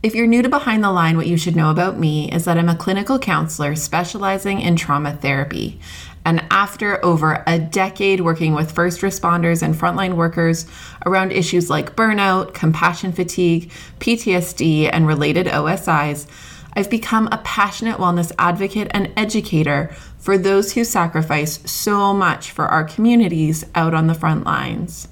[0.00, 2.56] If you're new to Behind the Line, what you should know about me is that
[2.56, 5.80] I'm a clinical counselor specializing in trauma therapy.
[6.24, 10.66] And after over a decade working with first responders and frontline workers
[11.04, 16.28] around issues like burnout, compassion fatigue, PTSD, and related OSIs,
[16.74, 22.66] I've become a passionate wellness advocate and educator for those who sacrifice so much for
[22.66, 25.08] our communities out on the front lines.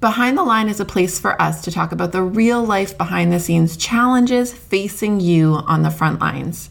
[0.00, 3.30] Behind the Line is a place for us to talk about the real life behind
[3.30, 6.70] the scenes challenges facing you on the front lines.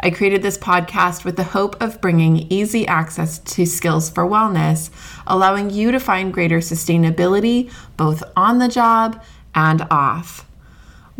[0.00, 4.88] I created this podcast with the hope of bringing easy access to skills for wellness,
[5.26, 9.22] allowing you to find greater sustainability both on the job
[9.54, 10.46] and off.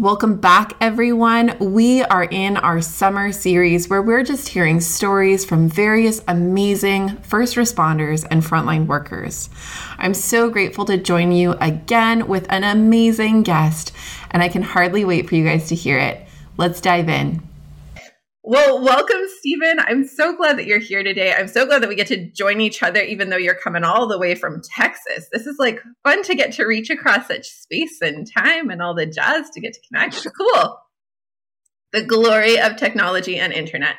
[0.01, 1.59] Welcome back, everyone.
[1.61, 7.56] We are in our summer series where we're just hearing stories from various amazing first
[7.56, 9.51] responders and frontline workers.
[9.98, 13.93] I'm so grateful to join you again with an amazing guest,
[14.31, 16.27] and I can hardly wait for you guys to hear it.
[16.56, 17.50] Let's dive in.
[18.51, 19.79] Well, welcome, Stephen.
[19.79, 21.33] I'm so glad that you're here today.
[21.33, 24.09] I'm so glad that we get to join each other, even though you're coming all
[24.09, 25.29] the way from Texas.
[25.31, 28.93] This is like fun to get to reach across such space and time and all
[28.93, 30.27] the jazz to get to connect.
[30.37, 30.81] Cool.
[31.93, 33.95] The glory of technology and internet.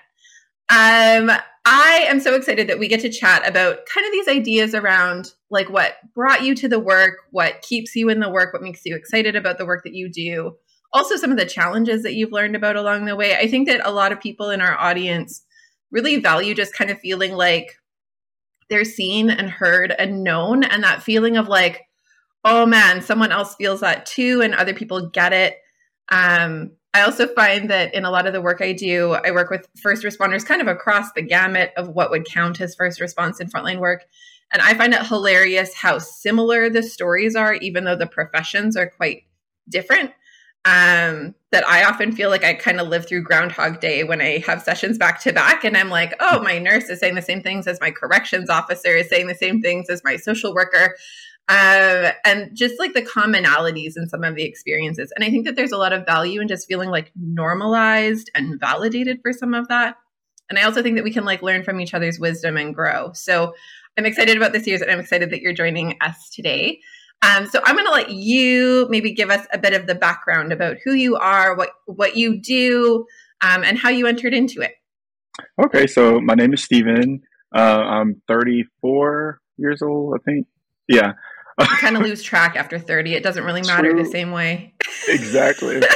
[0.67, 1.31] Um,
[1.63, 5.31] I am so excited that we get to chat about kind of these ideas around
[5.49, 8.81] like what brought you to the work, what keeps you in the work, what makes
[8.83, 10.57] you excited about the work that you do
[10.93, 13.35] also some of the challenges that you've learned about along the way.
[13.35, 15.43] I think that a lot of people in our audience
[15.91, 17.77] really value just kind of feeling like
[18.69, 21.81] they're seen and heard and known and that feeling of like
[22.45, 25.57] oh man someone else feels that too and other people get it.
[26.09, 29.49] Um, i also find that in a lot of the work i do i work
[29.49, 33.39] with first responders kind of across the gamut of what would count as first response
[33.39, 34.05] and frontline work.
[34.53, 38.89] And i find it hilarious how similar the stories are even though the professions are
[38.89, 39.23] quite
[39.69, 40.11] different
[40.65, 44.39] um, that I often feel like I kind of live through Groundhog Day when I
[44.45, 47.41] have sessions back to back, and I'm like, oh, my nurse is saying the same
[47.41, 50.95] things as my corrections officer is saying the same things as my social worker.
[51.49, 55.11] Uh, and just like the commonalities in some of the experiences.
[55.15, 58.59] And I think that there's a lot of value in just feeling like normalized and
[58.59, 59.97] validated for some of that.
[60.49, 63.11] And I also think that we can like learn from each other's wisdom and grow.
[63.13, 63.53] So
[63.97, 66.79] I'm excited about this year's and I'm excited that you're joining us today.
[67.23, 70.51] Um, so I'm going to let you maybe give us a bit of the background
[70.51, 73.05] about who you are, what what you do,
[73.41, 74.73] um, and how you entered into it.
[75.63, 77.21] Okay, so my name is Stephen.
[77.55, 80.47] Uh, I'm 34 years old, I think.
[80.87, 81.13] Yeah.
[81.59, 83.13] you kind of lose track after 30.
[83.13, 84.03] It doesn't really matter True.
[84.03, 84.73] the same way.
[85.07, 85.81] exactly.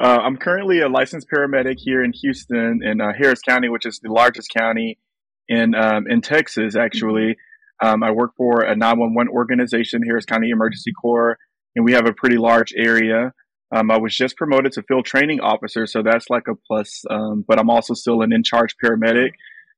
[0.00, 3.98] Uh, I'm currently a licensed paramedic here in Houston in uh, Harris County, which is
[3.98, 4.96] the largest county
[5.48, 7.36] in um, in Texas, actually.
[7.82, 11.38] Um, I work for a 911 organization, Harris County Emergency Corps,
[11.76, 13.32] and we have a pretty large area.
[13.74, 17.04] Um, I was just promoted to field training officer, so that's like a plus.
[17.10, 19.30] Um, but I'm also still an in charge paramedic,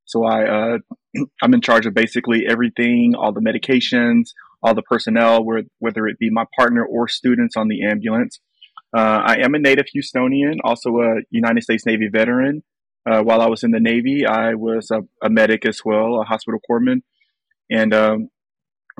[0.05, 0.79] so I uh,
[1.43, 4.31] I'm in charge of basically everything, all the medications,
[4.63, 5.45] all the personnel,
[5.79, 8.39] whether it be my partner or students on the ambulance.
[8.97, 12.63] Uh, I am a native Houstonian, also a United States Navy veteran.
[13.11, 16.25] Uh, while I was in the Navy, I was a, a medic as well, a
[16.25, 17.03] hospital corpsman
[17.71, 18.29] and um,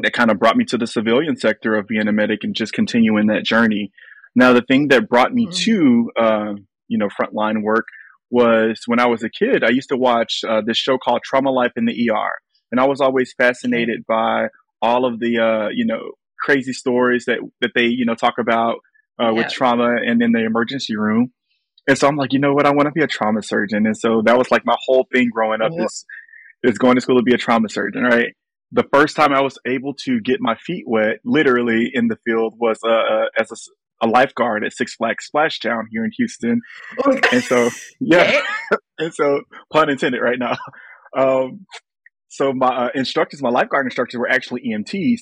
[0.03, 2.73] that kind of brought me to the civilian sector of being a medic and just
[2.73, 3.91] continuing that journey.
[4.35, 5.53] Now, the thing that brought me mm-hmm.
[5.53, 6.55] to uh,
[6.89, 7.87] you know frontline work
[8.31, 9.65] was when I was a kid.
[9.65, 12.31] I used to watch uh, this show called Trauma Life in the ER,
[12.71, 14.49] and I was always fascinated by
[14.81, 18.77] all of the uh, you know crazy stories that that they you know talk about
[19.21, 19.31] uh, yeah.
[19.33, 21.33] with trauma and in the emergency room.
[21.89, 22.67] And so I'm like, you know what?
[22.67, 23.87] I want to be a trauma surgeon.
[23.87, 26.05] And so that was like my whole thing growing up is
[26.63, 28.35] is going to school to be a trauma surgeon, right?
[28.73, 32.55] The first time I was able to get my feet wet, literally in the field,
[32.59, 36.61] was uh, uh as a, a, lifeguard at Six Flags SplashTown here in Houston.
[37.05, 37.71] Oh, and so,
[38.01, 38.41] yeah,
[38.99, 39.41] and so
[39.73, 40.57] pun intended, right now.
[41.17, 41.67] Um,
[42.29, 45.21] so my uh, instructors, my lifeguard instructors, were actually EMTs,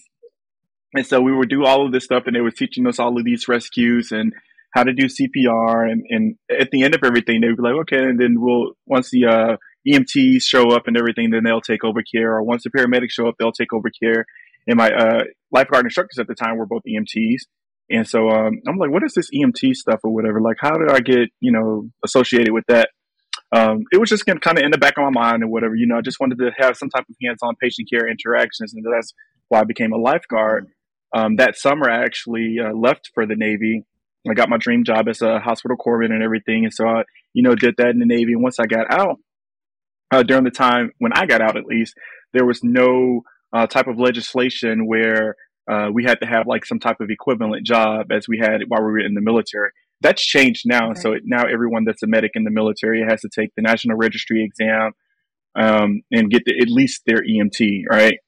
[0.94, 3.16] and so we would do all of this stuff, and they were teaching us all
[3.18, 4.32] of these rescues and
[4.74, 7.80] how to do CPR, and, and at the end of everything, they would be like,
[7.80, 9.56] okay, and then we'll once the uh,
[9.88, 12.36] EMTs show up and everything, then they'll take over care.
[12.36, 14.26] Or once the paramedics show up, they'll take over care.
[14.66, 17.42] And my uh, lifeguard instructors at the time were both EMTs.
[17.90, 20.42] And so um, I'm like, what is this EMT stuff or whatever?
[20.42, 22.90] Like, how did I get, you know, associated with that?
[23.52, 25.74] um, it was just kind of in the back of my mind or whatever.
[25.74, 28.84] You know, I just wanted to have some type of hands-on patient care interactions, and
[28.84, 29.14] that's
[29.48, 30.68] why I became a lifeguard.
[31.14, 33.84] Um, that summer, I actually uh, left for the Navy.
[34.28, 37.42] I got my dream job as a hospital corpsman and everything, and so I, you
[37.42, 38.34] know, did that in the Navy.
[38.34, 39.18] And once I got out,
[40.10, 41.94] uh, during the time when I got out, at least,
[42.32, 43.22] there was no
[43.52, 45.36] uh, type of legislation where
[45.70, 48.82] uh, we had to have like some type of equivalent job as we had while
[48.82, 49.70] we were in the military.
[50.00, 50.94] That's changed now.
[50.94, 54.44] So now everyone that's a medic in the military has to take the national registry
[54.44, 54.92] exam
[55.56, 58.18] um, and get the, at least their EMT, right?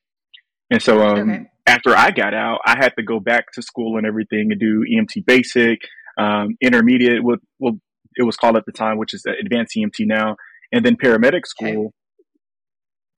[0.71, 1.47] And so um, okay.
[1.67, 4.85] after I got out, I had to go back to school and everything and do
[4.85, 5.79] EMT basic,
[6.19, 7.75] um, intermediate, what, what
[8.17, 10.37] it was called at the time, which is advanced EMT now,
[10.73, 11.69] and then paramedic school.
[11.69, 11.93] Okay.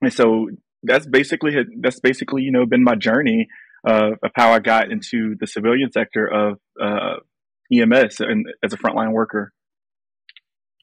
[0.01, 0.49] And so
[0.83, 3.47] that's basically that's basically you know been my journey
[3.87, 7.15] uh, of how I got into the civilian sector of uh,
[7.71, 9.53] EMS and as a frontline worker.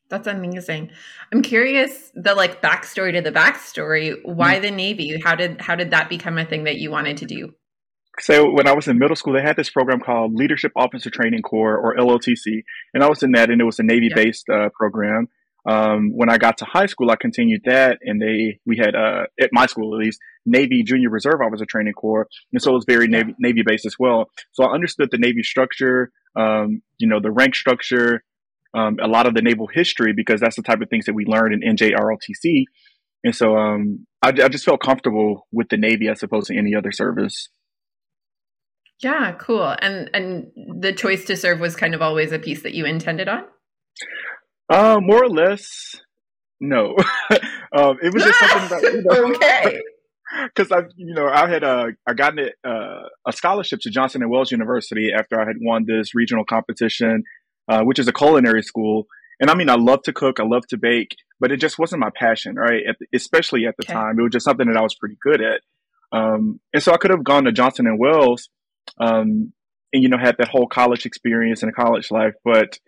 [0.08, 0.90] That's amazing.
[1.32, 4.16] I'm curious the like backstory to the backstory.
[4.24, 4.62] Why mm-hmm.
[4.62, 5.20] the Navy?
[5.22, 7.54] How did how did that become a thing that you wanted to do?
[8.18, 11.42] So when I was in middle school, they had this program called Leadership Officer Training
[11.42, 14.66] Corps or LOTC, and I was in that, and it was a Navy based yeah.
[14.66, 15.28] uh, program.
[15.68, 19.24] Um, when I got to high school, I continued that, and they we had uh,
[19.40, 22.84] at my school at least Navy Junior Reserve Officer Training Corps, and so it was
[22.86, 24.30] very Navy Navy based as well.
[24.52, 28.24] So I understood the Navy structure, um, you know, the rank structure,
[28.74, 31.24] um, a lot of the naval history because that's the type of things that we
[31.26, 32.64] learned in NJROTC,
[33.22, 36.74] and so um, I, I just felt comfortable with the Navy as opposed to any
[36.74, 37.48] other service.
[39.00, 39.74] Yeah, cool.
[39.80, 43.28] And and the choice to serve was kind of always a piece that you intended
[43.28, 43.44] on.
[44.70, 46.00] Uh, more or less,
[46.60, 46.94] no.
[47.76, 49.80] um, it was just something that you know, okay.
[50.54, 54.22] Because I, you know, I had uh, I gotten a, uh, a scholarship to Johnson
[54.22, 57.24] and Wales University after I had won this regional competition,
[57.68, 59.08] uh, which is a culinary school.
[59.40, 62.02] And I mean, I love to cook, I love to bake, but it just wasn't
[62.02, 62.82] my passion, right?
[62.88, 63.92] At the, especially at the okay.
[63.92, 65.62] time, it was just something that I was pretty good at.
[66.12, 68.50] Um, and so I could have gone to Johnson and Wales,
[69.00, 69.52] um,
[69.92, 72.78] and you know, had that whole college experience and a college life, but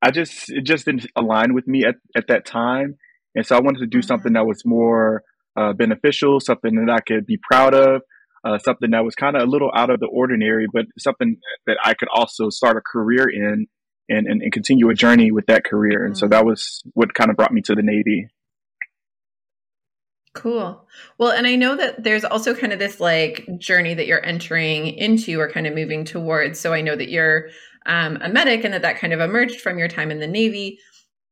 [0.00, 2.96] I just it just didn't align with me at, at that time,
[3.34, 4.06] and so I wanted to do mm-hmm.
[4.06, 5.22] something that was more
[5.56, 8.02] uh, beneficial, something that I could be proud of,
[8.44, 11.36] uh, something that was kind of a little out of the ordinary, but something
[11.66, 13.66] that I could also start a career in
[14.08, 16.04] and, and, and continue a journey with that career.
[16.04, 16.20] And mm-hmm.
[16.20, 18.28] so that was what kind of brought me to the Navy.
[20.34, 20.86] Cool.
[21.18, 24.86] Well, and I know that there's also kind of this like journey that you're entering
[24.86, 26.60] into or kind of moving towards.
[26.60, 27.48] So I know that you're
[27.88, 30.78] um, a medic and that that kind of emerged from your time in the Navy.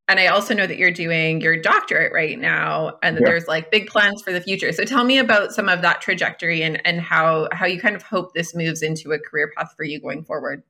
[0.08, 3.30] And I also know that you're doing your doctorate right now and that yeah.
[3.30, 4.72] there's like big plans for the future.
[4.72, 8.02] So tell me about some of that trajectory and, and how, how you kind of
[8.02, 10.62] hope this moves into a career path for you going forward.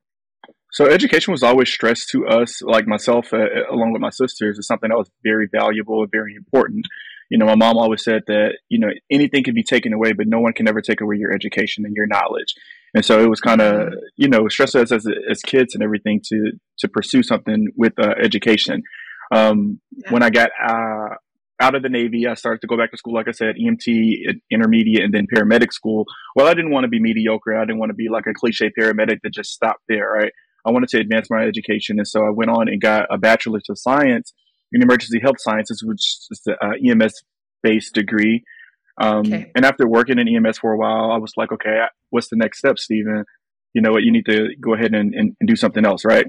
[0.72, 3.36] So education was always stressed to us, like myself, uh,
[3.70, 6.86] along with my sisters, is something that was very valuable and very important.
[7.30, 10.26] You know, my mom always said that, you know, anything can be taken away, but
[10.28, 12.54] no one can ever take away your education and your knowledge.
[12.96, 16.22] And so it was kind of, you know, stress us as, as kids and everything
[16.28, 18.82] to, to pursue something with uh, education.
[19.34, 20.12] Um, yeah.
[20.12, 21.16] When I got uh,
[21.60, 24.40] out of the Navy, I started to go back to school, like I said, EMT,
[24.50, 26.06] intermediate, and then paramedic school.
[26.34, 27.54] Well, I didn't want to be mediocre.
[27.54, 30.32] I didn't want to be like a cliche paramedic that just stopped there, right?
[30.66, 31.98] I wanted to advance my education.
[31.98, 34.32] And so I went on and got a bachelor's of science
[34.72, 36.00] in emergency health sciences, which
[36.30, 37.12] is the uh, EMS
[37.62, 38.42] based degree.
[38.98, 39.50] Um, okay.
[39.54, 42.58] And after working in EMS for a while, I was like, okay, what's the next
[42.58, 43.24] step, Stephen?
[43.74, 44.02] You know what?
[44.02, 46.26] You need to go ahead and, and, and do something else, right?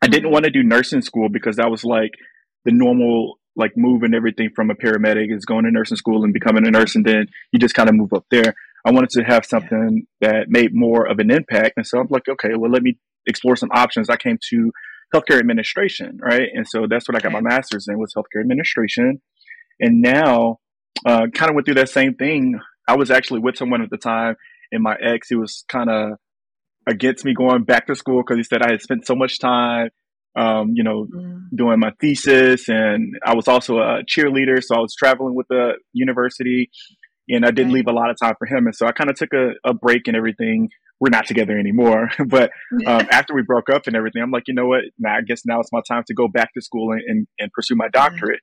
[0.00, 0.32] I didn't mm-hmm.
[0.32, 2.12] want to do nursing school because that was like
[2.64, 6.32] the normal like move and everything from a paramedic is going to nursing school and
[6.32, 8.54] becoming a nurse and then you just kind of move up there.
[8.84, 11.74] I wanted to have something that made more of an impact.
[11.76, 14.08] And so I'm like, okay, well, let me explore some options.
[14.08, 14.72] I came to
[15.14, 16.48] healthcare administration, right?
[16.52, 19.20] And so that's what I got my master's in was healthcare administration.
[19.78, 20.58] And now,
[21.06, 22.58] uh, kind of went through that same thing.
[22.86, 24.36] I was actually with someone at the time,
[24.70, 26.12] and my ex, he was kind of
[26.86, 29.90] against me going back to school because he said I had spent so much time,
[30.36, 31.42] um, you know, mm.
[31.54, 35.74] doing my thesis, and I was also a cheerleader, so I was traveling with the
[35.92, 36.70] university,
[37.28, 39.16] and I didn't leave a lot of time for him, and so I kind of
[39.16, 40.70] took a, a break and everything
[41.02, 42.10] we're not together anymore.
[42.26, 42.52] but
[42.86, 44.84] um, after we broke up and everything, I'm like, you know what?
[44.98, 47.52] Now I guess now it's my time to go back to school and, and, and
[47.52, 48.40] pursue my doctorate.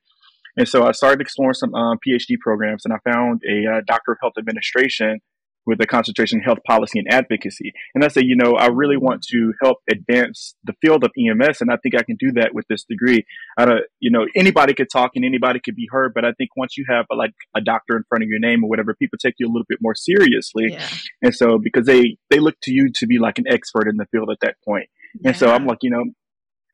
[0.56, 4.12] And so I started exploring some um, PhD programs, and I found a uh, Doctor
[4.12, 5.20] of Health Administration
[5.66, 7.72] with a concentration in health policy and advocacy.
[7.94, 11.60] And I said, you know, I really want to help advance the field of EMS,
[11.60, 13.24] and I think I can do that with this degree.
[13.58, 16.50] I don't, you know, anybody could talk and anybody could be heard, but I think
[16.56, 19.18] once you have a, like a doctor in front of your name or whatever, people
[19.20, 20.68] take you a little bit more seriously.
[20.70, 20.88] Yeah.
[21.22, 24.06] And so because they they look to you to be like an expert in the
[24.10, 24.88] field at that point.
[25.20, 25.28] Yeah.
[25.28, 26.04] And so I'm like, you know,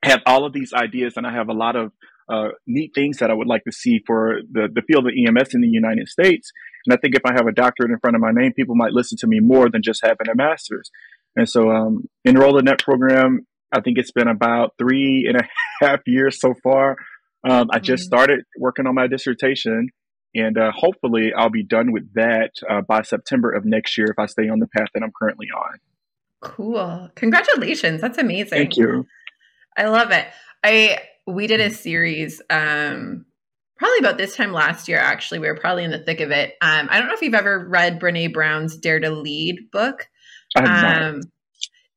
[0.03, 1.91] have all of these ideas, and I have a lot of
[2.29, 5.53] uh, neat things that I would like to see for the, the field of EMS
[5.53, 6.51] in the United States.
[6.85, 8.91] And I think if I have a doctorate in front of my name, people might
[8.91, 10.91] listen to me more than just having a master's.
[11.35, 13.45] And so, um, enrolled in that program.
[13.71, 15.47] I think it's been about three and a
[15.85, 16.97] half years so far.
[17.47, 18.07] Um, I just mm-hmm.
[18.07, 19.89] started working on my dissertation,
[20.33, 24.17] and uh, hopefully, I'll be done with that uh, by September of next year if
[24.17, 25.77] I stay on the path that I'm currently on.
[26.41, 27.09] Cool!
[27.15, 28.01] Congratulations!
[28.01, 28.57] That's amazing.
[28.57, 29.05] Thank you.
[29.77, 30.25] I love it.
[30.63, 33.25] I we did a series um,
[33.77, 34.97] probably about this time last year.
[34.97, 36.55] Actually, we were probably in the thick of it.
[36.61, 40.07] Um, I don't know if you've ever read Brene Brown's Dare to Lead book.
[40.55, 41.21] Um,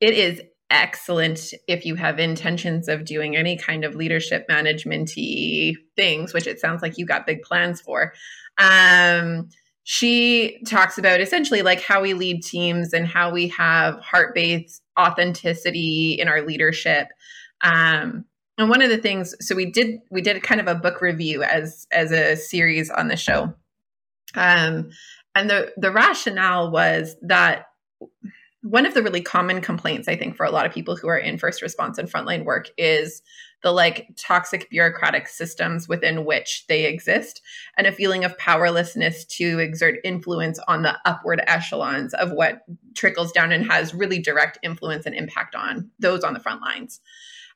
[0.00, 5.10] it is excellent if you have intentions of doing any kind of leadership management
[5.96, 8.12] things, which it sounds like you got big plans for.
[8.58, 9.49] Um,
[9.84, 14.82] she talks about essentially like how we lead teams and how we have heart based
[14.99, 17.08] authenticity in our leadership.
[17.62, 18.25] Um,
[18.60, 21.42] and one of the things, so we did we did kind of a book review
[21.42, 23.54] as as a series on the show,
[24.34, 24.90] um,
[25.34, 27.68] and the the rationale was that
[28.62, 31.16] one of the really common complaints I think for a lot of people who are
[31.16, 33.22] in first response and frontline work is
[33.62, 37.40] the like toxic bureaucratic systems within which they exist
[37.78, 42.60] and a feeling of powerlessness to exert influence on the upward echelons of what
[42.94, 47.00] trickles down and has really direct influence and impact on those on the front lines.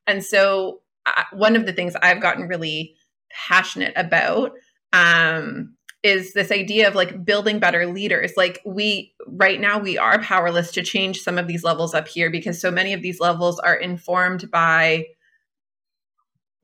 [0.07, 2.95] And so uh, one of the things I've gotten really
[3.31, 4.53] passionate about
[4.93, 8.33] um, is this idea of like building better leaders.
[8.37, 12.31] Like we right now we are powerless to change some of these levels up here
[12.31, 15.07] because so many of these levels are informed by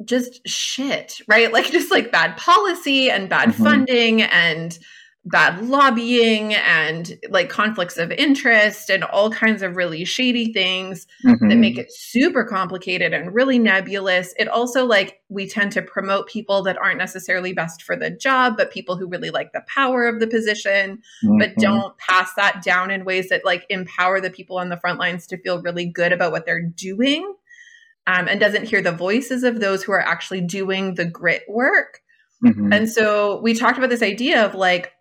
[0.04, 1.52] just shit, right?
[1.60, 3.64] Like just like bad policy and bad mm-hmm.
[3.64, 4.78] funding and
[5.26, 11.48] bad lobbying and like conflicts of interest and all kinds of really shady things mm-hmm.
[11.48, 14.32] that make it super complicated and really nebulous.
[14.38, 18.56] It also like we tend to promote people that aren't necessarily best for the job,
[18.56, 21.38] but people who really like the power of the position, mm-hmm.
[21.38, 24.98] but don't pass that down in ways that like empower the people on the front
[24.98, 27.34] lines to feel really good about what they're doing.
[28.06, 32.00] Um, and doesn't hear the voices of those who are actually doing the grit work.
[32.44, 32.72] Mm-hmm.
[32.72, 34.92] And so we talked about this idea of like,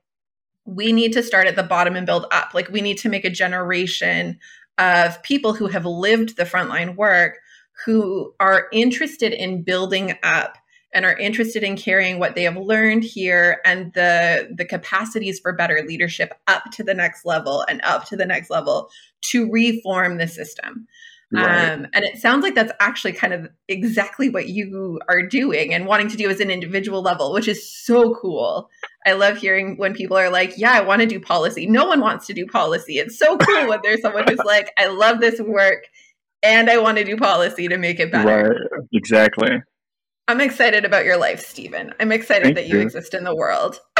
[0.75, 2.53] we need to start at the bottom and build up.
[2.53, 4.39] Like we need to make a generation
[4.77, 7.39] of people who have lived the frontline work
[7.85, 10.57] who are interested in building up
[10.93, 15.53] and are interested in carrying what they have learned here and the the capacities for
[15.53, 18.89] better leadership up to the next level and up to the next level
[19.21, 20.87] to reform the system
[21.31, 21.69] Right.
[21.69, 25.85] Um, and it sounds like that's actually kind of exactly what you are doing and
[25.85, 28.67] wanting to do as an individual level, which is so cool.
[29.05, 31.67] I love hearing when people are like, Yeah, I want to do policy.
[31.67, 32.97] No one wants to do policy.
[32.97, 35.85] It's so cool when there's someone who's like, I love this work
[36.41, 38.49] and I want to do policy to make it better.
[38.71, 38.83] Right.
[38.93, 39.61] Exactly.
[40.27, 41.93] I'm excited about your life, Stephen.
[41.99, 42.77] I'm excited Thank that you.
[42.77, 43.79] you exist in the world.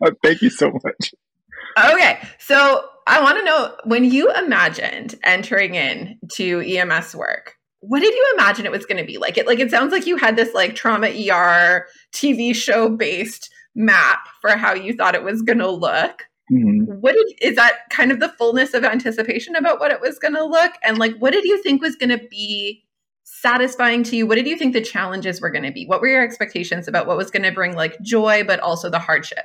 [0.22, 1.14] Thank you so much.
[1.78, 2.18] Okay.
[2.38, 8.14] So I want to know when you imagined entering in to EMS work, what did
[8.14, 9.36] you imagine it was going to be like?
[9.36, 14.28] It like it sounds like you had this like trauma ER TV show based map
[14.40, 16.26] for how you thought it was going to look.
[16.52, 16.92] Mm-hmm.
[17.00, 20.34] What did, is that kind of the fullness of anticipation about what it was going
[20.34, 20.72] to look?
[20.82, 22.84] And like, what did you think was going to be
[23.24, 24.26] satisfying to you?
[24.26, 25.86] What did you think the challenges were going to be?
[25.86, 28.98] What were your expectations about what was going to bring like joy, but also the
[28.98, 29.44] hardship?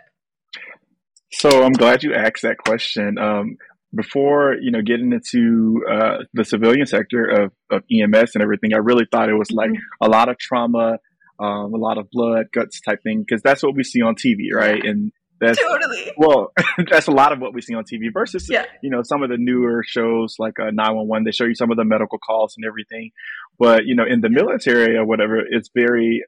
[1.32, 3.18] So I'm glad you asked that question.
[3.18, 3.58] Um,
[3.94, 8.78] before you know getting into uh, the civilian sector of, of EMS and everything, I
[8.78, 10.06] really thought it was like mm-hmm.
[10.06, 11.00] a lot of trauma,
[11.40, 14.54] um, a lot of blood, guts type thing, because that's what we see on TV,
[14.54, 14.84] right?
[14.84, 16.52] And that's totally well,
[16.90, 18.66] that's a lot of what we see on TV versus yeah.
[18.84, 21.24] you know some of the newer shows like uh, 911.
[21.24, 23.12] They show you some of the medical calls and everything,
[23.58, 26.26] but you know in the military or whatever, it's very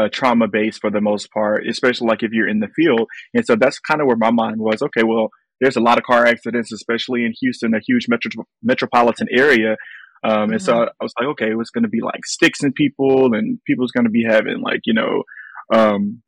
[0.00, 3.08] uh, trauma based for the most part, especially like if you're in the field.
[3.34, 4.82] And so that's kind of where my mind was.
[4.82, 5.28] Okay, well,
[5.60, 9.76] there's a lot of car accidents, especially in Houston, a huge metro- metropolitan area.
[10.22, 10.52] Um, mm-hmm.
[10.52, 10.88] And so mm-hmm.
[11.00, 13.92] I was like, okay, it was going to be like sticks and people, and people's
[13.92, 15.22] going to be having like you know,
[15.72, 16.22] um,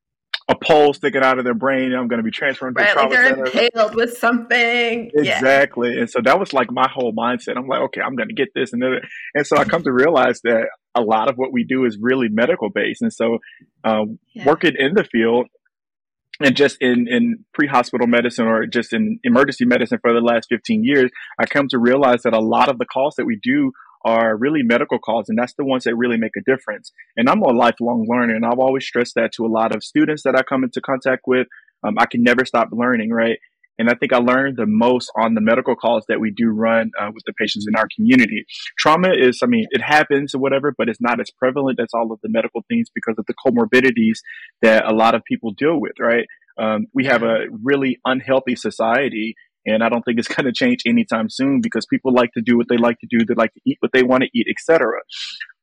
[0.49, 1.93] a pole sticking out of their brain.
[1.93, 3.45] and I'm going to be transferring right, to like they're center.
[3.47, 5.11] impaled with something.
[5.15, 5.95] Exactly.
[5.95, 6.01] Yeah.
[6.01, 7.57] And so that was like my whole mindset.
[7.57, 9.01] I'm like, okay, I'm going to get this and then,
[9.35, 12.29] and so I come to realize that a lot of what we do is really
[12.31, 13.03] medical based.
[13.03, 13.39] And so,
[13.85, 14.45] um, yeah.
[14.45, 15.47] working in the field
[16.41, 20.85] and just in, in pre-hospital medicine or just in emergency medicine for the last 15
[20.85, 23.73] years, I come to realize that a lot of the calls that we do
[24.05, 26.91] are really medical calls, and that's the ones that really make a difference.
[27.17, 30.25] And I'm a lifelong learner, and I've always stressed that to a lot of students
[30.25, 31.47] that I come into contact with.
[31.85, 33.39] Um, I can never stop learning, right?
[33.79, 36.91] And I think I learned the most on the medical calls that we do run
[37.01, 38.45] uh, with the patients in our community.
[38.79, 42.13] Trauma is, I mean, it happens or whatever, but it's not as prevalent as all
[42.13, 44.19] of the medical things because of the comorbidities
[44.61, 46.27] that a lot of people deal with, right?
[46.59, 50.83] Um, we have a really unhealthy society and I don't think it's going to change
[50.87, 53.25] anytime soon because people like to do what they like to do.
[53.25, 55.01] They like to eat what they want to eat, etc.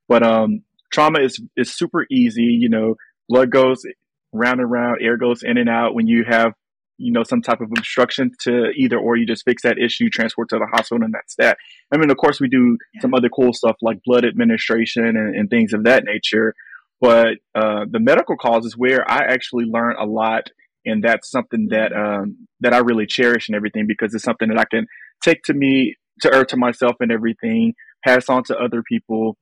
[0.07, 2.57] But um, trauma is is super easy.
[2.59, 2.95] You know,
[3.27, 3.83] blood goes
[4.31, 6.53] round and round, air goes in and out when you have
[6.99, 10.49] you know some type of obstruction to either or you just fix that issue transport
[10.49, 11.57] to the hospital and that's that
[11.93, 13.01] i mean of course we do yeah.
[13.01, 16.53] some other cool stuff like blood administration and, and things of that nature
[17.01, 20.49] but uh, the medical cause is where i actually learn a lot
[20.85, 24.59] and that's something that um, that I really cherish and everything because it's something that
[24.59, 24.87] I can
[25.23, 27.73] take to me to or to myself and everything,
[28.05, 29.37] pass on to other people,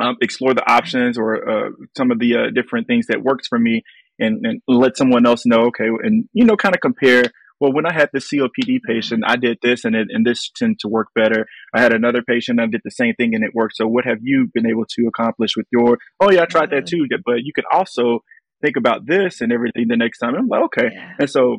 [0.00, 3.58] um, explore the options or uh, some of the uh, different things that works for
[3.58, 3.82] me,
[4.22, 5.66] and, and let someone else know.
[5.66, 7.24] Okay, and you know, kind of compare.
[7.60, 10.80] Well, when I had this COPD patient, I did this and it, and this tended
[10.80, 11.46] to work better.
[11.72, 13.76] I had another patient, I did the same thing and it worked.
[13.76, 16.86] So what have you been able to accomplish with your, oh yeah, I tried that
[16.86, 17.06] too.
[17.24, 18.24] But you can also
[18.62, 20.34] think about this and everything the next time.
[20.34, 20.88] I'm like, okay.
[20.92, 21.12] Yeah.
[21.20, 21.58] And so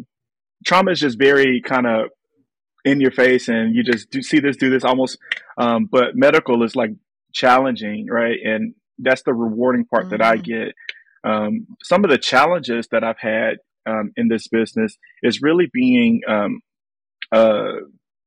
[0.66, 2.10] trauma is just very kind of
[2.84, 5.18] in your face and you just do see this, do this almost.
[5.58, 6.92] Um, but medical is like
[7.34, 8.38] challenging, right?
[8.44, 10.12] And that's the rewarding part mm-hmm.
[10.12, 10.44] that I mm-hmm.
[10.44, 10.76] get.
[11.24, 16.22] Um, some of the challenges that I've had um, in this business is really being
[16.28, 16.62] um,
[17.32, 17.74] uh,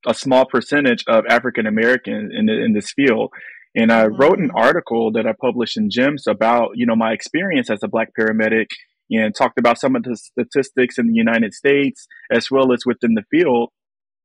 [0.06, 3.32] a small percentage of African Americans in, in this field.
[3.74, 7.70] And I wrote an article that I published in JEMS about, you know, my experience
[7.70, 8.68] as a black paramedic
[9.10, 13.14] and talked about some of the statistics in the United States as well as within
[13.14, 13.70] the field.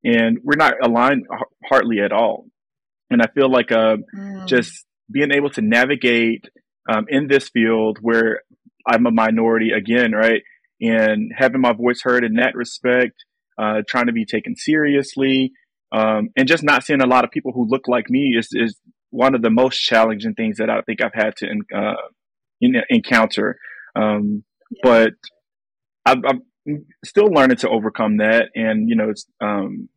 [0.03, 1.27] And we're not aligned
[1.65, 2.45] hardly at all.
[3.09, 4.47] And I feel like uh, mm.
[4.47, 6.45] just being able to navigate
[6.89, 8.41] um, in this field where
[8.87, 10.41] I'm a minority again, right?
[10.79, 13.23] And having my voice heard in that respect,
[13.57, 15.53] uh, trying to be taken seriously,
[15.91, 18.79] um, and just not seeing a lot of people who look like me is, is
[19.09, 21.95] one of the most challenging things that I think I've had to uh,
[22.89, 23.59] encounter.
[23.95, 24.79] Um, yeah.
[24.83, 25.13] But
[26.05, 26.41] I'm, I'm,
[27.03, 29.89] still learning to overcome that, and you know, um,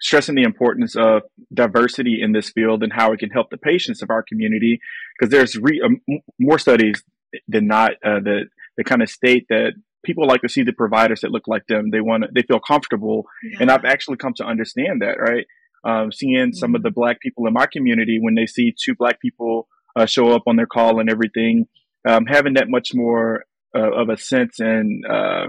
[0.00, 4.02] stressing the importance of diversity in this field and how it can help the patients
[4.02, 4.80] of our community.
[5.18, 6.00] Because there's re- um,
[6.38, 7.02] more studies
[7.48, 8.44] than not uh, the
[8.76, 9.72] that kind of state that
[10.04, 11.90] people like to see the providers that look like them.
[11.90, 13.58] They want to, they feel comfortable, yeah.
[13.60, 15.18] and I've actually come to understand that.
[15.18, 15.46] Right
[15.84, 19.20] um, seeing some of the black people in my community when they see two black
[19.20, 21.66] people uh, show up on their call and everything,
[22.08, 25.46] um, having that much more uh, of a sense and uh,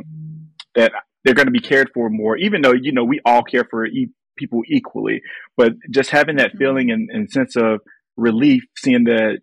[0.76, 0.92] that
[1.24, 3.86] they're going to be cared for more, even though you know we all care for
[3.86, 5.22] e- people equally,
[5.56, 6.58] but just having that mm-hmm.
[6.58, 7.80] feeling and, and sense of
[8.18, 9.40] relief, seeing that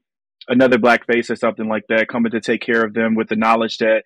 [0.50, 3.36] another black face or something like that coming to take care of them with the
[3.36, 4.02] knowledge that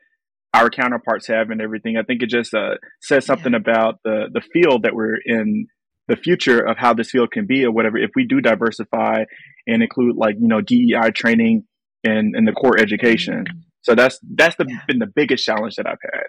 [0.52, 1.96] our counterparts have and everything.
[1.96, 3.58] I think it just uh, says something yeah.
[3.58, 5.66] about the the field that we're in
[6.06, 9.24] the future of how this field can be or whatever if we do diversify
[9.66, 11.64] and include like you know DEI training
[12.04, 13.46] and and the core education.
[13.82, 14.78] So that's that's the, yeah.
[14.86, 16.26] been the biggest challenge that I've had.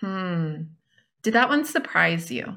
[0.00, 0.62] Hmm.
[1.22, 2.56] Did that one surprise you?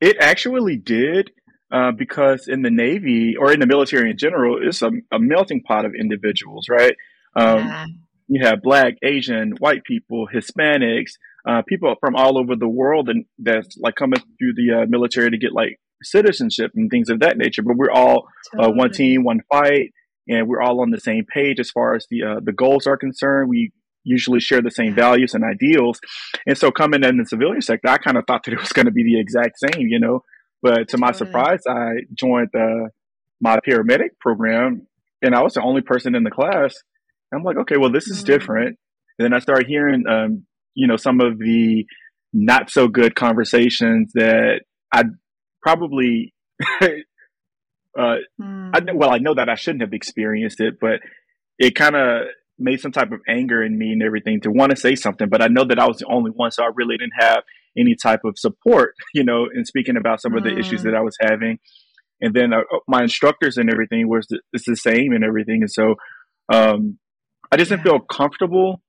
[0.00, 1.30] It actually did.
[1.72, 5.62] Uh, because in the Navy or in the military in general, it's a, a melting
[5.62, 6.94] pot of individuals, right?
[7.34, 7.86] Um, yeah.
[8.28, 11.12] You have black, Asian, white people, Hispanics,
[11.48, 15.30] uh, people from all over the world and that's like coming through the uh, military
[15.30, 17.62] to get like citizenship and things of that nature.
[17.62, 19.92] But we're all uh, one team, one fight,
[20.28, 22.96] and we're all on the same page as far as the uh, the goals are
[22.96, 23.48] concerned.
[23.48, 23.72] We
[24.04, 26.00] usually share the same values and ideals.
[26.46, 28.86] And so coming in the civilian sector, I kind of thought that it was going
[28.86, 30.24] to be the exact same, you know.
[30.62, 32.90] But to my surprise, I joined the,
[33.40, 34.86] my paramedic program,
[35.20, 36.74] and I was the only person in the class.
[37.34, 38.26] I'm like, okay, well, this is mm-hmm.
[38.26, 38.78] different.
[39.18, 41.84] And then I started hearing um, you know, some of the
[42.32, 44.60] not so good conversations that
[44.92, 45.04] I
[45.62, 46.34] probably,
[46.80, 46.86] uh,
[47.98, 48.70] mm.
[48.74, 48.96] I, hmm.
[48.96, 51.00] well, I know that I shouldn't have experienced it, but
[51.58, 52.26] it kind of
[52.58, 55.28] made some type of anger in me and everything to want to say something.
[55.28, 57.42] But I know that I was the only one, so I really didn't have
[57.76, 60.88] any type of support, you know, in speaking about some of the issues hmm.
[60.88, 61.58] that I was having.
[62.20, 65.62] And then uh, my instructors and everything was the, it's the same and everything.
[65.62, 65.96] And so
[66.52, 66.98] um,
[67.50, 68.80] I just didn't feel comfortable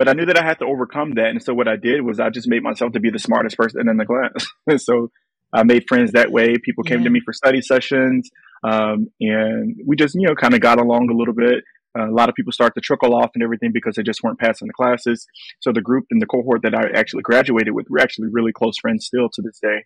[0.00, 1.26] but I knew that I had to overcome that.
[1.26, 3.86] And so what I did was I just made myself to be the smartest person
[3.86, 4.50] in the class.
[4.66, 5.10] and so
[5.52, 6.54] I made friends that way.
[6.64, 7.04] People came yeah.
[7.04, 8.30] to me for study sessions.
[8.64, 11.64] Um, and we just, you know, kind of got along a little bit.
[11.98, 14.38] Uh, a lot of people start to trickle off and everything because they just weren't
[14.38, 15.26] passing the classes.
[15.60, 18.78] So the group and the cohort that I actually graduated with, we're actually really close
[18.78, 19.84] friends still to this day.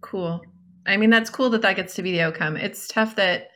[0.00, 0.42] Cool.
[0.86, 2.56] I mean, that's cool that that gets to be the outcome.
[2.56, 3.48] It's tough that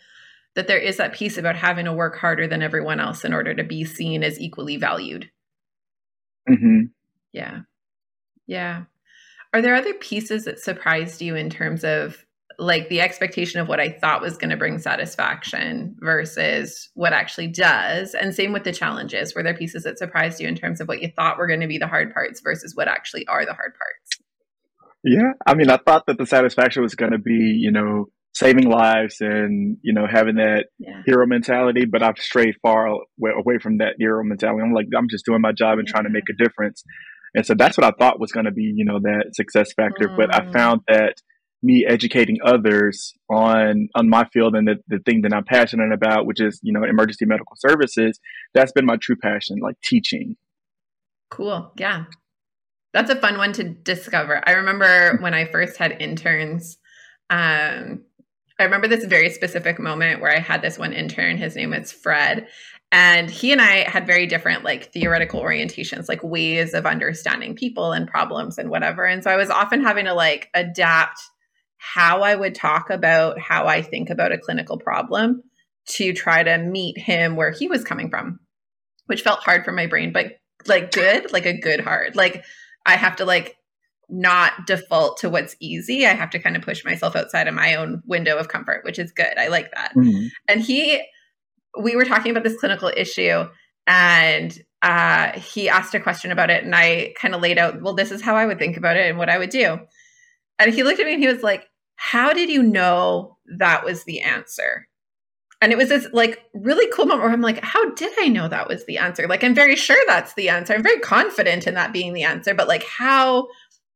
[0.54, 3.54] that there is that piece about having to work harder than everyone else in order
[3.54, 5.30] to be seen as equally valued.
[6.48, 6.82] Mm-hmm.
[7.32, 7.60] Yeah.
[8.46, 8.84] Yeah.
[9.52, 12.23] Are there other pieces that surprised you in terms of
[12.58, 17.48] like the expectation of what I thought was going to bring satisfaction versus what actually
[17.48, 18.14] does?
[18.14, 19.34] And same with the challenges.
[19.34, 21.66] Were there pieces that surprised you in terms of what you thought were going to
[21.66, 24.24] be the hard parts versus what actually are the hard parts?
[25.04, 25.32] Yeah.
[25.46, 29.20] I mean, I thought that the satisfaction was going to be, you know, saving lives
[29.20, 31.02] and you know having that yeah.
[31.06, 35.24] hero mentality but i've strayed far away from that hero mentality i'm like i'm just
[35.24, 35.92] doing my job and yeah.
[35.92, 36.82] trying to make a difference
[37.32, 40.08] and so that's what i thought was going to be you know that success factor
[40.08, 40.16] mm.
[40.16, 40.52] but i mm.
[40.52, 41.14] found that
[41.64, 46.26] me educating others on on my field and the, the thing that i'm passionate about
[46.26, 48.20] which is you know emergency medical services
[48.52, 50.36] that's been my true passion like teaching
[51.30, 52.04] cool yeah
[52.92, 56.78] that's a fun one to discover i remember when i first had interns
[57.30, 58.04] um,
[58.58, 61.38] I remember this very specific moment where I had this one intern.
[61.38, 62.46] His name was Fred.
[62.92, 67.90] And he and I had very different, like, theoretical orientations, like ways of understanding people
[67.90, 69.04] and problems and whatever.
[69.04, 71.20] And so I was often having to, like, adapt
[71.92, 75.42] how I would talk about how I think about a clinical problem
[75.90, 78.40] to try to meet him where he was coming from,
[79.06, 80.32] which felt hard for my brain, but
[80.66, 82.16] like good, like a good hard.
[82.16, 82.42] Like,
[82.86, 83.56] I have to, like,
[84.08, 86.06] not default to what's easy.
[86.06, 88.98] I have to kind of push myself outside of my own window of comfort, which
[88.98, 89.38] is good.
[89.38, 89.92] I like that.
[89.94, 90.26] Mm-hmm.
[90.48, 91.02] And he,
[91.78, 93.44] we were talking about this clinical issue,
[93.86, 97.94] and uh, he asked a question about it, and I kind of laid out, well,
[97.94, 99.78] this is how I would think about it and what I would do.
[100.58, 101.66] And he looked at me and he was like,
[101.96, 104.88] How did you know that was the answer?
[105.60, 108.48] And it was this like really cool moment where I'm like, how did I know
[108.48, 109.26] that was the answer?
[109.26, 110.74] Like, I'm very sure that's the answer.
[110.74, 113.48] I'm very confident in that being the answer, but like, how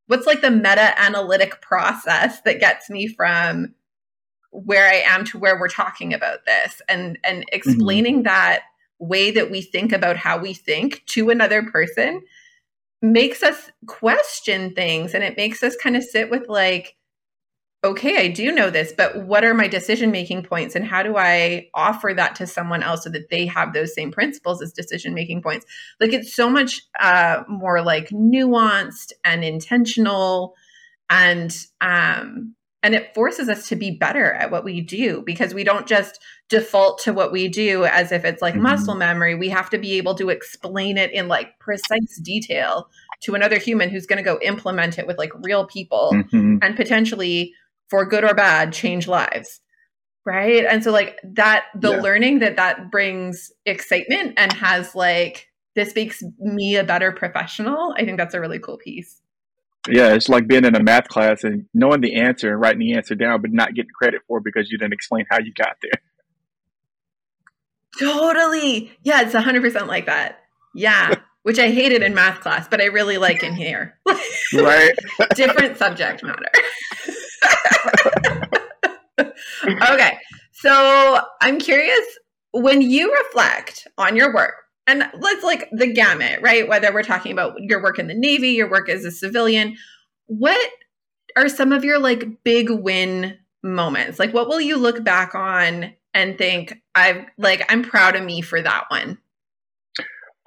[0.06, 3.74] what's like the meta analytic process that gets me from
[4.50, 8.24] where I am to where we're talking about this and and explaining mm-hmm.
[8.24, 8.62] that
[8.98, 12.22] way that we think about how we think to another person
[13.00, 16.96] makes us question things and it makes us kind of sit with like
[17.84, 21.16] okay, I do know this, but what are my decision making points and how do
[21.16, 25.14] I offer that to someone else so that they have those same principles as decision
[25.14, 25.64] making points?
[26.00, 30.54] Like it's so much uh, more like nuanced and intentional
[31.10, 35.64] and um and it forces us to be better at what we do because we
[35.64, 38.62] don't just default to what we do as if it's like mm-hmm.
[38.62, 39.34] muscle memory.
[39.34, 42.88] We have to be able to explain it in like precise detail
[43.22, 46.58] to another human who's going to go implement it with like real people mm-hmm.
[46.62, 47.52] and potentially
[47.90, 49.12] for good or bad change mm-hmm.
[49.12, 49.60] lives
[50.28, 50.66] right?
[50.66, 52.00] And so like that the yeah.
[52.00, 58.04] learning that that brings excitement and has like this makes me a better professional i
[58.04, 59.20] think that's a really cool piece.
[59.88, 62.94] Yeah it's like being in a math class and knowing the answer and writing the
[62.94, 65.76] answer down but not getting credit for it because you didn't explain how you got
[65.80, 66.02] there.
[67.98, 68.92] Totally.
[69.02, 70.40] Yeah it's 100% like that.
[70.74, 73.98] Yeah which i hated in math class but i really like in here
[74.54, 74.92] right
[75.34, 76.50] different subject matter
[79.90, 80.18] okay.
[80.52, 82.18] So I'm curious
[82.52, 84.54] when you reflect on your work,
[84.86, 86.66] and let's like the gamut, right?
[86.66, 89.76] Whether we're talking about your work in the Navy, your work as a civilian,
[90.26, 90.70] what
[91.36, 94.18] are some of your like big win moments?
[94.18, 98.40] Like, what will you look back on and think, I've like, I'm proud of me
[98.40, 99.18] for that one?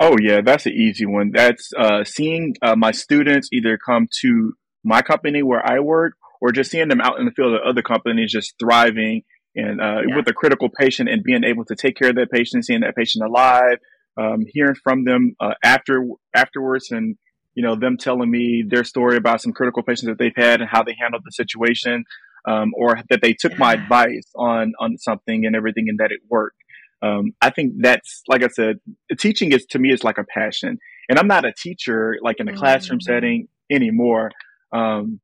[0.03, 1.29] Oh, yeah, that's an easy one.
[1.31, 6.51] That's uh, seeing uh, my students either come to my company where I work or
[6.51, 9.21] just seeing them out in the field at other companies just thriving
[9.55, 10.15] and uh, yeah.
[10.15, 12.95] with a critical patient and being able to take care of that patient, seeing that
[12.95, 13.77] patient alive,
[14.19, 17.15] um, hearing from them uh, after afterwards, and
[17.53, 20.69] you know them telling me their story about some critical patients that they've had and
[20.71, 22.05] how they handled the situation,
[22.47, 23.59] um, or that they took yeah.
[23.59, 26.57] my advice on on something and everything and that it worked.
[27.01, 28.77] Um, I think that's like I said,
[29.17, 30.77] teaching is to me is like a passion,
[31.09, 32.59] and I'm not a teacher like in a mm-hmm.
[32.59, 34.31] classroom setting anymore.
[34.73, 35.19] Um,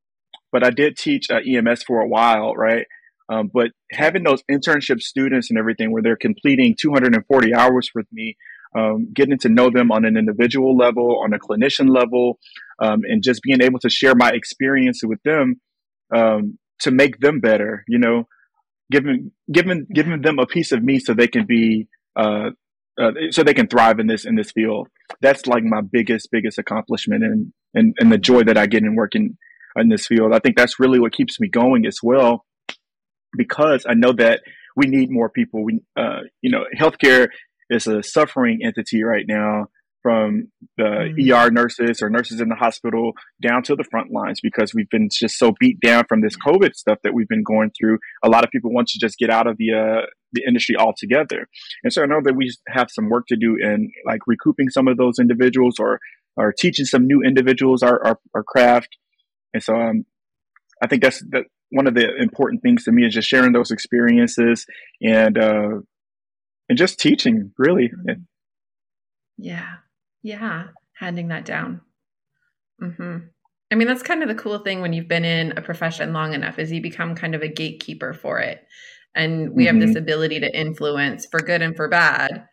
[0.51, 2.85] but I did teach uh, EMS for a while, right?
[3.29, 8.37] Um, but having those internship students and everything where they're completing 240 hours with me,
[8.77, 12.39] um, getting to know them on an individual level, on a clinician level,
[12.81, 15.59] um, and just being able to share my experience with them
[16.15, 18.27] um, to make them better, you know,
[18.91, 22.51] giving giving giving them a piece of me so they can be uh,
[22.99, 24.87] uh, so they can thrive in this in this field.
[25.21, 28.95] That's like my biggest biggest accomplishment and and, and the joy that I get in
[28.95, 29.37] working
[29.75, 30.33] in this field.
[30.33, 32.45] I think that's really what keeps me going as well,
[33.35, 34.41] because I know that
[34.75, 35.63] we need more people.
[35.63, 37.27] We, uh, you know, healthcare
[37.69, 39.67] is a suffering entity right now
[40.07, 41.33] from the mm-hmm.
[41.33, 45.09] ER nurses or nurses in the hospital down to the front lines because we've been
[45.11, 47.97] just so beat down from this COVID stuff that we've been going through.
[48.23, 51.49] A lot of people want to just get out of the uh, the industry altogether,
[51.83, 54.87] and so I know that we have some work to do in like recouping some
[54.87, 55.99] of those individuals or
[56.37, 58.95] or teaching some new individuals our, our, our craft.
[59.53, 60.05] And so um,
[60.81, 63.71] I think that's that one of the important things to me is just sharing those
[63.71, 64.65] experiences
[65.01, 65.79] and uh,
[66.69, 67.89] and just teaching really.
[67.89, 68.21] Mm-hmm.
[69.37, 69.75] Yeah,
[70.21, 71.81] yeah, handing that down.
[72.81, 73.17] Mm-hmm.
[73.71, 76.33] I mean, that's kind of the cool thing when you've been in a profession long
[76.33, 78.65] enough is you become kind of a gatekeeper for it.
[79.13, 79.75] And we mm-hmm.
[79.75, 80.03] have this mm-hmm.
[80.03, 82.47] ability to influence for good and for bad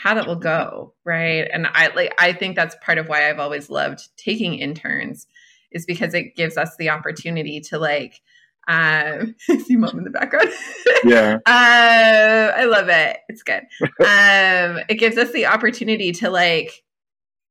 [0.00, 1.46] how that will go, right?
[1.52, 5.26] And I like I think that's part of why I've always loved taking interns
[5.72, 8.22] is because it gives us the opportunity to like
[8.66, 9.34] um
[9.66, 10.48] see mom in the background.
[11.02, 11.38] Yeah.
[11.46, 13.18] uh, I love it.
[13.28, 13.62] It's good.
[14.00, 16.82] um it gives us the opportunity to like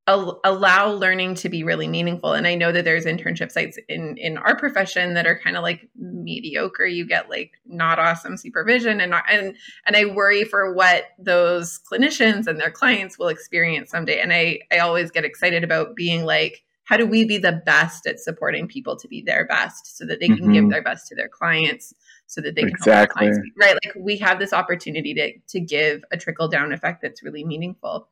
[0.10, 2.34] al- allow learning to be really meaningful.
[2.34, 5.63] And I know that there's internship sites in in our profession that are kind of
[5.63, 6.86] like mediocre.
[6.86, 12.48] You get like not awesome supervision, and and and I worry for what those clinicians
[12.48, 14.19] and their clients will experience someday.
[14.19, 18.08] And I I always get excited about being like how do we be the best
[18.08, 20.54] at supporting people to be their best so that they can mm-hmm.
[20.54, 21.93] give their best to their clients
[22.26, 22.91] so that they can exactly.
[22.91, 26.48] help their clients be, right like we have this opportunity to to give a trickle
[26.48, 28.10] down effect that's really meaningful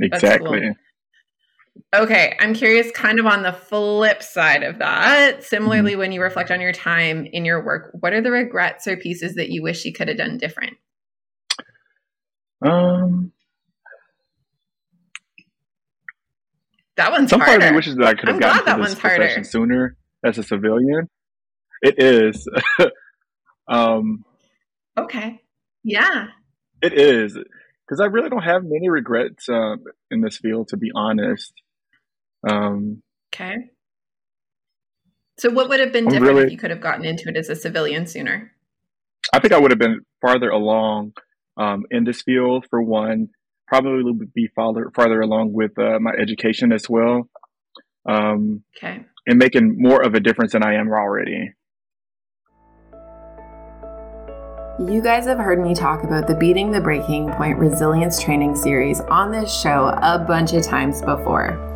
[0.00, 0.60] Exactly.
[0.60, 0.74] Cool.
[1.94, 5.44] Okay, I'm curious kind of on the flip side of that.
[5.44, 5.98] Similarly, mm-hmm.
[6.00, 9.34] when you reflect on your time in your work, what are the regrets or pieces
[9.34, 10.74] that you wish you could have done different?
[12.64, 13.32] Um
[16.96, 17.58] That one's Some harder.
[17.58, 19.44] part of me wishes that I could have I'm gotten to this profession harder.
[19.44, 21.08] sooner as a civilian.
[21.82, 22.48] It is.
[23.68, 24.24] um
[24.98, 25.40] Okay.
[25.84, 26.28] Yeah.
[26.80, 27.36] It is
[27.86, 29.76] because I really don't have many regrets uh,
[30.10, 31.52] in this field, to be honest.
[32.48, 33.02] Um,
[33.34, 33.54] okay.
[35.38, 37.48] So, what would have been different really, if you could have gotten into it as
[37.48, 38.52] a civilian sooner?
[39.32, 41.12] I think I would have been farther along
[41.56, 43.28] um, in this field, for one.
[43.68, 47.28] Probably would be farther farther along with uh, my education as well.
[48.08, 49.04] Um, okay.
[49.26, 51.52] And making more of a difference than I am already.
[54.78, 59.00] You guys have heard me talk about the Beating the Breaking Point Resilience Training Series
[59.00, 61.75] on this show a bunch of times before.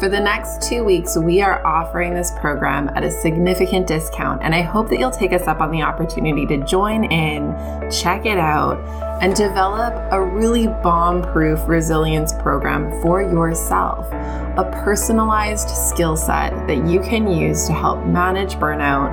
[0.00, 4.54] For the next two weeks, we are offering this program at a significant discount, and
[4.54, 7.54] I hope that you'll take us up on the opportunity to join in,
[7.90, 8.78] check it out,
[9.22, 14.10] and develop a really bomb proof resilience program for yourself.
[14.10, 19.10] A personalized skill set that you can use to help manage burnout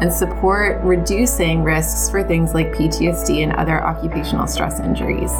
[0.00, 5.32] and support reducing risks for things like PTSD and other occupational stress injuries.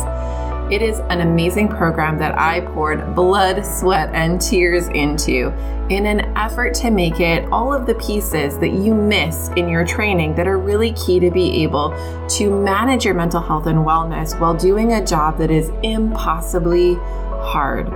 [0.71, 5.53] It is an amazing program that I poured blood, sweat, and tears into
[5.89, 9.85] in an effort to make it all of the pieces that you miss in your
[9.85, 11.91] training that are really key to be able
[12.29, 16.95] to manage your mental health and wellness while doing a job that is impossibly
[17.43, 17.89] hard.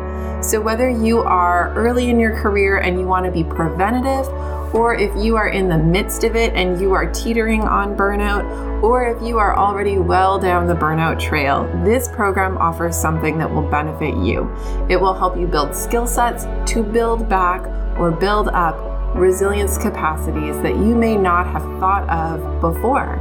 [0.44, 4.28] So, whether you are early in your career and you want to be preventative,
[4.74, 8.82] or if you are in the midst of it and you are teetering on burnout,
[8.82, 13.50] or if you are already well down the burnout trail, this program offers something that
[13.50, 14.50] will benefit you.
[14.90, 17.64] It will help you build skill sets to build back
[17.98, 18.76] or build up
[19.14, 23.16] resilience capacities that you may not have thought of before.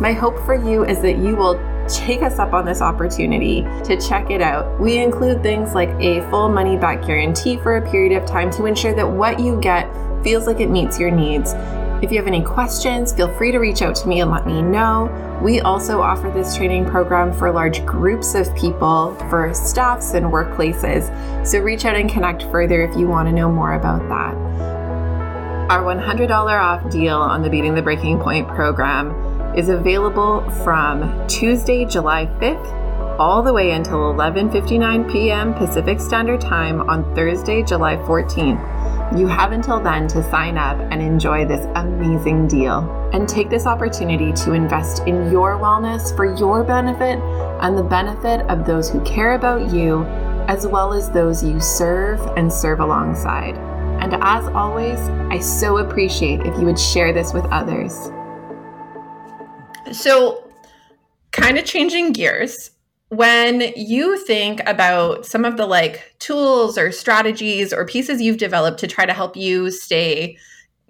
[0.00, 1.54] My hope for you is that you will
[1.88, 4.80] take us up on this opportunity to check it out.
[4.80, 8.66] We include things like a full money back guarantee for a period of time to
[8.66, 9.92] ensure that what you get
[10.22, 11.52] feels like it meets your needs.
[12.02, 14.60] If you have any questions, feel free to reach out to me and let me
[14.60, 15.10] know.
[15.42, 21.46] We also offer this training program for large groups of people, for staffs and workplaces.
[21.46, 24.34] So reach out and connect further if you want to know more about that.
[25.70, 31.84] Our $100 off deal on the Beating the Breaking Point program is available from Tuesday,
[31.84, 32.84] July 5th
[33.18, 35.54] all the way until 11:59 p.m.
[35.54, 39.18] Pacific Standard Time on Thursday, July 14th.
[39.18, 42.80] You have until then to sign up and enjoy this amazing deal
[43.12, 47.20] and take this opportunity to invest in your wellness for your benefit
[47.62, 50.04] and the benefit of those who care about you
[50.48, 53.56] as well as those you serve and serve alongside.
[54.02, 54.98] And as always,
[55.30, 58.10] I so appreciate if you would share this with others.
[59.92, 60.50] So,
[61.30, 62.70] kind of changing gears,
[63.08, 68.80] when you think about some of the like tools or strategies or pieces you've developed
[68.80, 70.36] to try to help you stay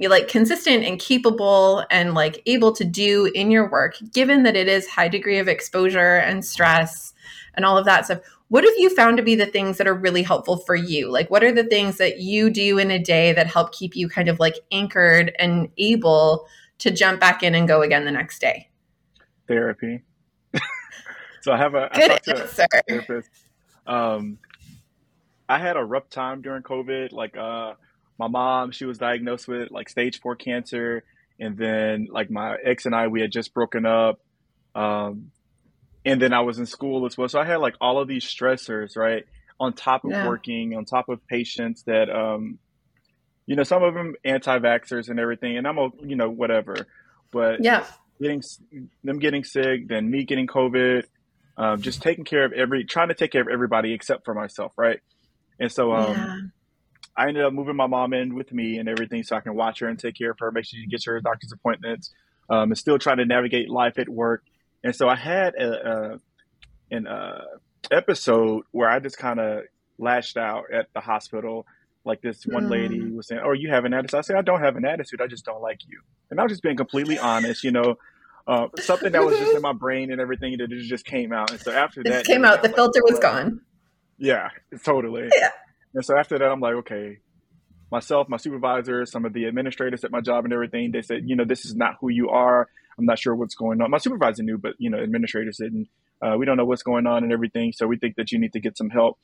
[0.00, 4.68] like consistent and capable and like able to do in your work given that it
[4.68, 7.12] is high degree of exposure and stress
[7.54, 9.94] and all of that stuff what have you found to be the things that are
[9.94, 11.11] really helpful for you?
[11.11, 14.09] Like what are the things that you do in a day that help keep you
[14.09, 16.46] kind of like anchored and able
[16.78, 18.68] to jump back in and go again the next day
[19.48, 20.02] therapy.
[21.42, 22.46] so I have a, I answer.
[22.88, 23.30] therapist.
[23.87, 24.38] Um,
[25.48, 27.12] I had a rough time during COVID.
[27.12, 27.74] Like, uh,
[28.18, 31.04] my mom, she was diagnosed with like stage four cancer,
[31.38, 34.20] and then like my ex and I, we had just broken up,
[34.74, 35.30] um,
[36.04, 37.28] and then I was in school as well.
[37.28, 39.24] So I had like all of these stressors, right,
[39.59, 40.26] on top of Yeah.
[40.26, 42.59] working, on top of patients that, um,
[43.46, 46.87] you know, some of them anti-vaxxers and everything, and I'm, a, you know, whatever,
[47.33, 47.85] but Yeah.
[48.20, 48.42] Getting
[49.03, 51.05] them getting sick, then me getting COVID,
[51.57, 54.72] um, just taking care of every, trying to take care of everybody except for myself,
[54.77, 55.00] right?
[55.61, 56.37] And so, um, Yeah.
[57.16, 59.79] I ended up moving my mom in with me and everything so I can watch
[59.79, 62.12] her and take care of her, make sure she gets her doctor's appointments,
[62.50, 64.42] um, and still trying to navigate life at work.
[64.83, 66.20] And so I had a, a
[66.90, 67.44] an uh,
[67.92, 69.62] episode where I just kind of
[69.96, 71.66] lashed out at the hospital.
[72.05, 73.14] Like this one lady Mm.
[73.17, 75.21] was saying, "Oh, you have an attitude." I said, "I don't have an attitude.
[75.23, 77.97] I just don't like you." And I was just being completely honest, you know,
[78.47, 81.51] uh, something that was just in my brain and everything that it just came out.
[81.51, 82.62] And so after This that, came out.
[82.62, 83.62] The like, filter was gone.
[84.19, 84.51] Yeah,
[84.85, 85.31] totally.
[85.35, 85.51] Yeah.
[85.95, 87.19] And so after that, I'm like, okay,
[87.90, 91.37] myself, my supervisor, some of the administrators at my job and everything, they said, you
[91.37, 92.69] know, this is not who you are.
[92.99, 93.90] I'm not sure what's going on.
[93.90, 95.88] My supervisor knew, but, you know, administrators didn't.
[96.23, 97.73] Uh, we don't know what's going on and everything.
[97.73, 99.19] So we think that you need to get some help.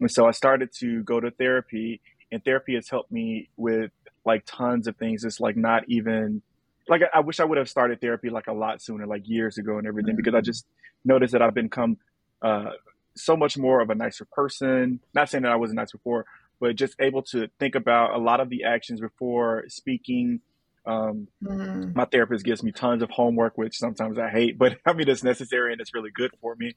[0.00, 2.00] And so I started to go to therapy,
[2.34, 3.90] and therapy has helped me with
[4.26, 5.24] like tons of things.
[5.24, 6.42] It's like not even
[6.88, 9.56] like I, I wish I would have started therapy like a lot sooner, like years
[9.56, 10.66] ago and everything, because I just
[11.04, 11.96] noticed that I've become
[12.42, 12.70] uh,
[13.16, 15.00] so much more of a nicer person.
[15.14, 16.26] Not saying that I wasn't nice before,
[16.60, 20.40] but just able to think about a lot of the actions before speaking.
[20.86, 21.94] Um, Mm.
[21.94, 25.22] my therapist gives me tons of homework, which sometimes I hate, but I mean it's
[25.22, 26.74] necessary and it's really good for me.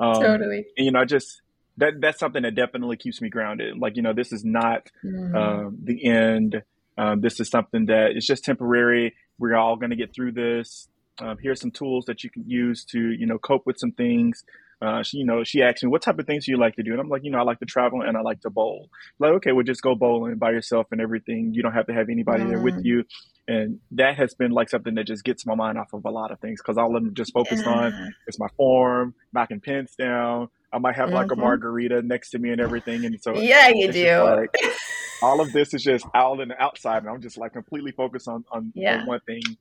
[0.00, 0.66] Um, Totally.
[0.76, 1.40] and you know, I just
[1.78, 3.78] that that's something that definitely keeps me grounded.
[3.78, 5.34] Like you know, this is not Mm.
[5.34, 6.62] um, the end.
[6.96, 9.14] Um, this is something that is just temporary.
[9.38, 10.88] We're all going to get through this.
[11.20, 14.44] Um, here's some tools that you can use to, you know, cope with some things.
[14.80, 16.82] Uh, she, you know, she asked me, what type of things do you like to
[16.82, 16.92] do?
[16.92, 18.88] And I'm like, you know, I like to travel and I like to bowl.
[19.18, 21.52] Like, okay, well, just go bowling by yourself and everything.
[21.54, 22.84] You don't have to have anybody there with Mm.
[22.84, 23.04] you.
[23.48, 26.30] And that has been like something that just gets my mind off of a lot
[26.30, 27.92] of things because all I'm just focused on
[28.28, 30.48] is my form, knocking pins down.
[30.74, 31.40] I might have like a Mhm.
[31.40, 33.04] margarita next to me and everything.
[33.04, 34.22] And so Yeah, you do.
[34.22, 34.50] like
[35.22, 38.44] all of this is just out and outside, and I'm just like completely focused on
[38.50, 39.00] on, Yeah.
[39.00, 39.56] on one thing.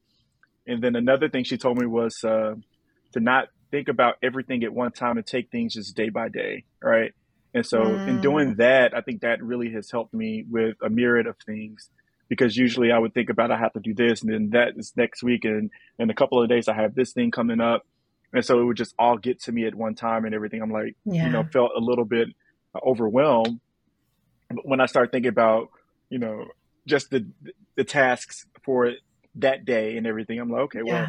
[0.65, 2.55] And then another thing she told me was uh,
[3.13, 6.63] to not think about everything at one time and take things just day by day,
[6.81, 7.11] right?
[7.53, 8.21] And so in Mm.
[8.21, 11.89] doing that, I think that really has helped me with a myriad of things.
[12.29, 14.93] Because usually I would think about I have to do this, and then that is
[14.95, 17.83] next week, and in a couple of days I have this thing coming up,
[18.33, 20.61] and so it would just all get to me at one time and everything.
[20.61, 22.29] I'm like, you know, felt a little bit
[22.85, 23.59] overwhelmed
[24.55, 25.69] but when I start thinking about,
[26.09, 26.45] you know,
[26.87, 27.25] just the
[27.75, 28.91] the tasks for
[29.35, 31.07] that day and everything, I'm like, okay, well, Yeah.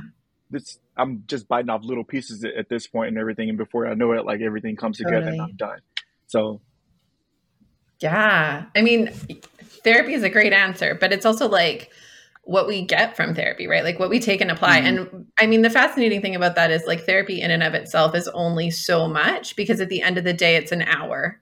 [0.50, 3.86] this I'm just biting off little pieces at, at this point and everything, and before
[3.86, 5.80] I know it, like everything comes together and I'm done.
[6.26, 6.60] So
[8.00, 8.66] Yeah.
[8.74, 9.08] I mean,
[9.82, 11.90] therapy is a great answer, but it's also like
[12.46, 13.84] what we get from therapy, right?
[13.84, 14.80] Like what we take and apply.
[14.80, 14.86] Mhm.
[14.86, 18.14] And I mean, the fascinating thing about that is like therapy in and of itself
[18.14, 21.40] is only so much because at the end of the day, it's an hour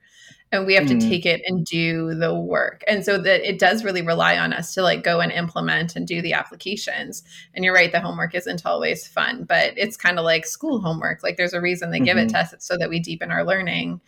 [0.52, 1.08] and we have to Mhm.
[1.08, 2.84] take it and do the work.
[2.86, 6.06] And so that it does really rely on us to like go and implement and
[6.06, 7.24] do the applications.
[7.54, 11.22] And you're right, the homework isn't always fun, but it's kind of like school homework.
[11.22, 12.32] Like there's a reason they give it Mhm.
[12.32, 14.00] to us so that we deepen our learning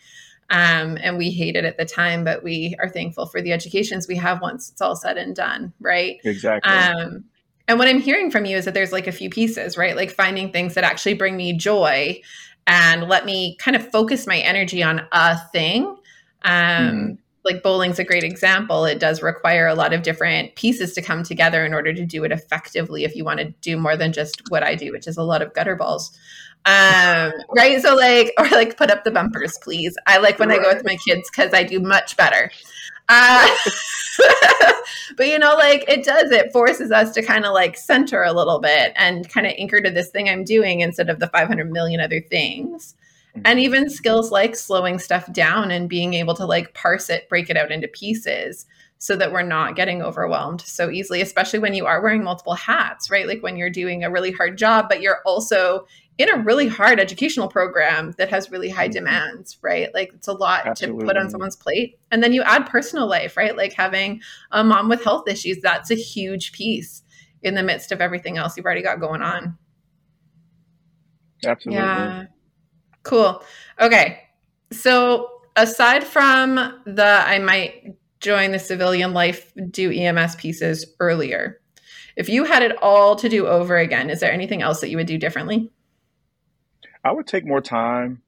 [0.50, 4.06] um, and we hate it at the time, but we are thankful for the educations
[4.08, 6.20] we have once it's all said and done, right?
[6.24, 7.24] exactly, Um,
[7.66, 9.96] and what I'm hearing from you is that there's like a few pieces, right?
[9.96, 12.20] Like finding things that actually bring me joy
[12.66, 15.96] and let me kind of focus my energy on a thing.
[16.42, 17.18] Um, Mhm.
[17.44, 18.86] Like bowling's a great example.
[18.86, 22.24] It does require a lot of different pieces to come together in order to do
[22.24, 23.04] it effectively.
[23.04, 25.42] If you want to do more than just what I do, which is a lot
[25.42, 26.10] of gutter balls,
[26.66, 27.80] um, right?
[27.82, 29.96] So like, or like put up the bumpers, please.
[30.06, 32.50] I like when I go with my kids because I do much better.
[33.08, 33.54] Uh,
[35.16, 38.32] but you know, like it does, it forces us to kind of like center a
[38.32, 41.70] little bit and kind of anchor to this thing I'm doing instead of the 500
[41.70, 42.94] million other things.
[43.44, 47.50] And even skills like slowing stuff down and being able to like parse it, break
[47.50, 48.64] it out into pieces
[48.98, 53.10] so that we're not getting overwhelmed so easily, especially when you are wearing multiple hats,
[53.10, 53.26] right?
[53.26, 55.86] Like when you're doing a really hard job, but you're also
[56.16, 58.92] in a really hard educational program that has really high Mhm.
[58.92, 59.92] demands, right?
[59.94, 61.98] Like it's a lot to put on someone's plate.
[62.12, 63.56] And then you add personal life, right?
[63.56, 64.20] Like having
[64.52, 67.02] a mom with health issues, that's a huge piece
[67.42, 69.58] in the midst of everything else you've already got going on.
[71.44, 71.82] absolutely.
[71.82, 72.24] Yeah.
[73.02, 73.42] Cool.
[73.80, 74.20] Okay.
[74.72, 76.54] So aside from
[76.86, 81.60] the I might join the civilian life, do EMS pieces earlier.
[82.16, 84.96] If you had it all to do over again, is there anything else that you
[84.96, 85.70] would do differently?
[87.04, 88.22] I would take more time,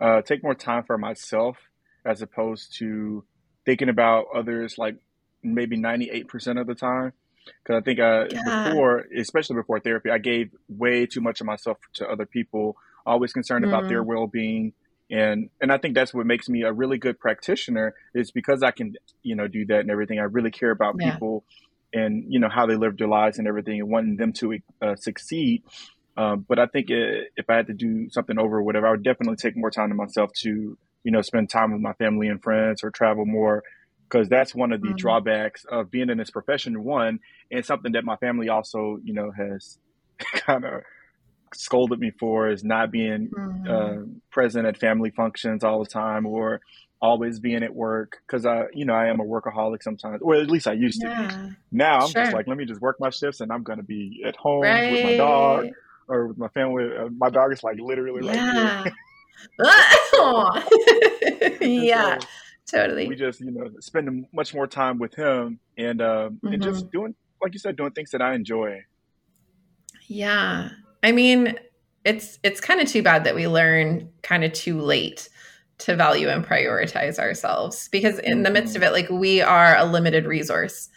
[0.00, 1.56] uh, take more time for myself.
[2.02, 3.22] as opposed to
[3.66, 4.96] thinking about others like
[5.42, 7.12] maybe 98% of the time.
[7.44, 8.68] Because I think uh, yeah.
[8.70, 13.32] before, especially before therapy, I gave way too much of myself to other people, always
[13.32, 13.68] concerned mm.
[13.68, 14.08] about their mm-hmm.
[14.08, 14.72] well being.
[15.10, 18.70] And and I think that's what makes me a really good practitioner is because I
[18.70, 20.20] can you know do that and everything.
[20.20, 21.12] I really care about yeah.
[21.12, 21.44] people
[21.92, 24.94] and you know how they live their lives and everything, and wanting them to uh,
[24.96, 25.64] succeed.
[26.20, 28.90] Um, but I think it, if I had to do something over or whatever, I
[28.90, 32.28] would definitely take more time to myself to you know spend time with my family
[32.28, 33.62] and friends or travel more
[34.06, 34.96] because that's one of the mm-hmm.
[34.96, 39.30] drawbacks of being in this profession one and something that my family also you know
[39.30, 39.78] has
[40.34, 40.82] kind of
[41.54, 43.70] scolded me for is not being mm-hmm.
[43.70, 46.60] uh, present at family functions all the time or
[47.00, 50.50] always being at work because I, you know, I am a workaholic sometimes, or at
[50.50, 51.56] least I used to be.
[51.72, 52.22] Now I'm sure.
[52.24, 54.60] just like, let me just work my shifts and I'm going to be at home
[54.60, 54.92] right.
[54.92, 55.70] with my dog
[56.10, 56.90] or with my family.
[56.96, 58.82] Uh, my dog is like literally yeah.
[58.82, 58.94] right here.
[61.60, 62.18] yeah.
[62.66, 63.08] So, totally.
[63.08, 66.52] We just, you know, spend much more time with him and um, mm-hmm.
[66.52, 66.98] and just mm-hmm.
[66.98, 68.84] doing, like you said, doing things that I enjoy.
[70.06, 70.68] Yeah,
[71.02, 71.58] I mean,
[72.04, 75.28] it's it's kind of too bad that we learn kind of too late
[75.78, 78.90] to value and prioritize ourselves because in the midst of mm-hmm.
[78.90, 80.90] it, like we are a limited resource,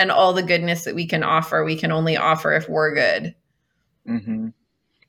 [0.00, 3.34] and all the goodness that we can offer, we can only offer if we're good.
[4.08, 4.48] Mm-hmm.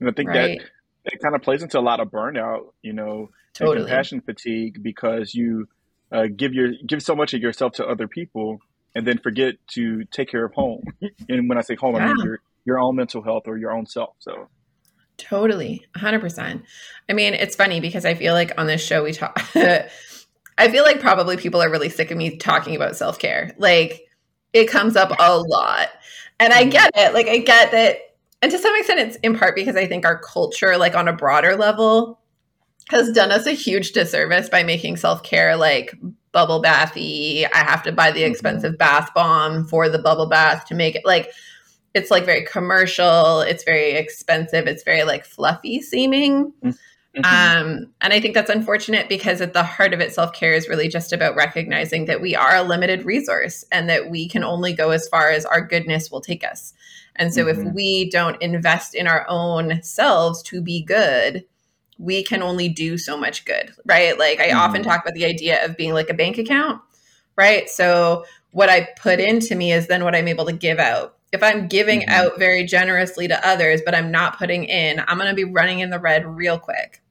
[0.01, 0.59] And I think right?
[0.59, 3.85] that it kind of plays into a lot of burnout, you know, totally.
[3.85, 5.69] compassion fatigue because you
[6.11, 8.59] uh, give your give so much of yourself to other people
[8.93, 10.83] and then forget to take care of home.
[11.29, 12.05] and when I say home, yeah.
[12.05, 14.15] I mean your your own mental health or your own self.
[14.19, 14.49] So
[15.17, 16.63] totally, hundred percent.
[17.09, 19.39] I mean, it's funny because I feel like on this show we talk.
[20.57, 23.55] I feel like probably people are really sick of me talking about self care.
[23.57, 24.07] Like
[24.53, 25.89] it comes up a lot,
[26.39, 26.69] and I mm-hmm.
[26.69, 27.13] get it.
[27.13, 27.97] Like I get that,
[28.41, 31.13] and to some extent, it's in part because I think our culture, like on a
[31.13, 32.19] broader level,
[32.89, 35.93] has done us a huge disservice by making self care like
[36.31, 37.45] bubble bathy.
[37.45, 38.31] I have to buy the mm-hmm.
[38.31, 41.31] expensive bath bomb for the bubble bath to make it like
[41.93, 43.41] it's like very commercial.
[43.41, 44.65] It's very expensive.
[44.65, 46.53] It's very like fluffy seeming.
[46.63, 47.25] Mm-hmm.
[47.25, 50.69] Um, and I think that's unfortunate because at the heart of it, self care is
[50.69, 54.73] really just about recognizing that we are a limited resource and that we can only
[54.73, 56.73] go as far as our goodness will take us.
[57.15, 57.67] And so mm-hmm.
[57.67, 61.45] if we don't invest in our own selves to be good,
[61.97, 64.17] we can only do so much good, right?
[64.17, 64.59] Like I mm-hmm.
[64.59, 66.81] often talk about the idea of being like a bank account,
[67.35, 67.69] right?
[67.69, 71.17] So what I put into me is then what I'm able to give out.
[71.31, 72.11] If I'm giving mm-hmm.
[72.11, 75.79] out very generously to others, but I'm not putting in, I'm going to be running
[75.79, 77.01] in the red real quick.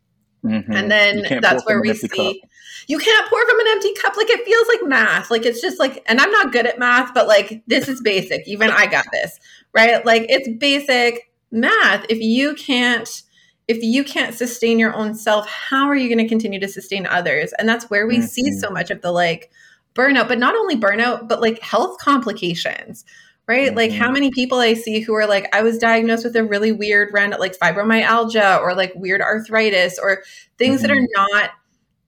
[0.44, 0.72] Mm-hmm.
[0.72, 2.50] And then that's where we see cup.
[2.88, 4.16] you can't pour from an empty cup.
[4.16, 5.30] Like it feels like math.
[5.30, 8.46] Like it's just like, and I'm not good at math, but like this is basic.
[8.48, 9.38] Even I got this,
[9.74, 10.04] right?
[10.04, 12.06] Like it's basic math.
[12.08, 13.22] If you can't,
[13.68, 17.06] if you can't sustain your own self, how are you going to continue to sustain
[17.06, 17.52] others?
[17.58, 18.26] And that's where we mm-hmm.
[18.26, 19.50] see so much of the like
[19.94, 23.04] burnout, but not only burnout, but like health complications,
[23.50, 23.68] right?
[23.68, 23.76] Mm-hmm.
[23.76, 24.12] Like how mm-hmm.
[24.14, 27.40] many people I see who are like, I was diagnosed with a really weird random
[27.40, 30.22] like fibromyalgia or like weird arthritis or
[30.56, 30.82] things mm-hmm.
[30.82, 31.36] that are mm-hmm.
[31.36, 31.50] not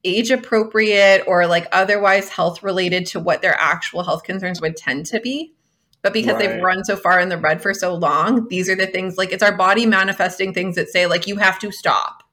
[0.05, 5.07] age appropriate or like otherwise health related to what their actual health concerns would tend
[5.07, 5.53] to be.
[6.01, 6.49] But because right.
[6.49, 9.33] they've run so far in the red for so long, these are the things like
[9.33, 12.25] it's our body manifesting things that say, like, you have to stop.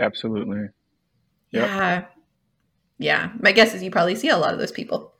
[0.00, 0.68] Absolutely.
[1.50, 1.68] Yep.
[1.68, 2.04] Yeah.
[2.98, 3.30] Yeah.
[3.38, 5.13] My guess is you probably see a lot of those people.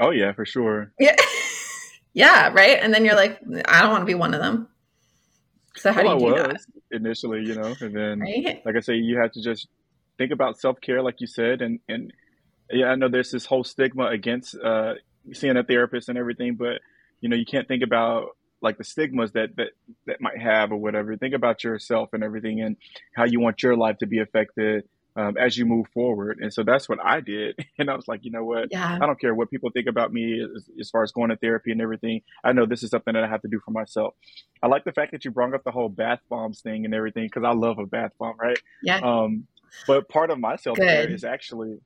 [0.00, 0.92] Oh, yeah, for sure.
[0.98, 1.16] Yeah.
[2.14, 2.48] yeah.
[2.52, 2.78] Right.
[2.80, 4.68] And then you're like, I don't want to be one of them.
[5.76, 6.60] So how well, do you do that?
[6.90, 8.60] Initially, you know, and then, right?
[8.64, 9.68] like I say, you have to just
[10.18, 12.12] think about self care, like you said, and, and,
[12.72, 14.94] yeah, I know there's this whole stigma against uh,
[15.32, 16.80] seeing a therapist and everything, but
[17.20, 19.70] you know, you can't think about like the stigmas that that
[20.06, 21.16] that might have or whatever.
[21.16, 22.76] Think about yourself and everything and
[23.14, 24.84] how you want your life to be affected
[25.20, 26.38] um, as you move forward.
[26.40, 27.58] And so that's what I did.
[27.78, 28.68] And I was like, you know what?
[28.70, 28.98] Yeah.
[29.00, 31.72] I don't care what people think about me as, as, far as going to therapy
[31.72, 32.20] and everything.
[32.44, 34.14] I know this is something that I have to do for myself.
[34.62, 37.24] I like the fact that you brought up the whole bath bombs thing and everything
[37.24, 38.58] because I love a bath bomb, right?
[38.82, 38.98] Yeah.
[38.98, 39.46] Um,
[39.86, 41.78] but part of my self care is actually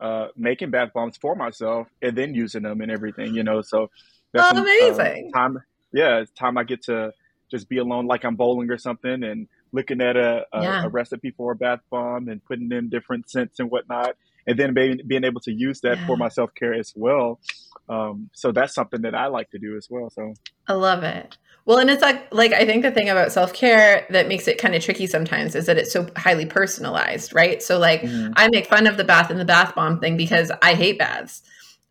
[0.00, 3.60] uh, making bath bombs for myself and then using them and everything, you know.
[3.60, 3.90] So
[4.32, 5.30] that's oh, amazing.
[5.34, 5.58] Uh, time,
[5.92, 7.12] yeah, it's time I get to
[7.50, 10.84] just be alone, like I'm bowling or something, and looking at a, a, yeah.
[10.84, 14.16] a recipe for a bath bomb and putting in different scents and whatnot,
[14.46, 16.06] and then being, being able to use that yeah.
[16.06, 17.40] for my self care as well.
[17.88, 20.08] Um, so that's something that I like to do as well.
[20.10, 20.34] So
[20.68, 21.36] I love it.
[21.66, 24.74] Well, and it's like like I think the thing about self-care that makes it kind
[24.74, 27.62] of tricky sometimes is that it's so highly personalized, right?
[27.62, 28.32] So like mm-hmm.
[28.36, 31.42] I make fun of the bath and the bath bomb thing because I hate baths.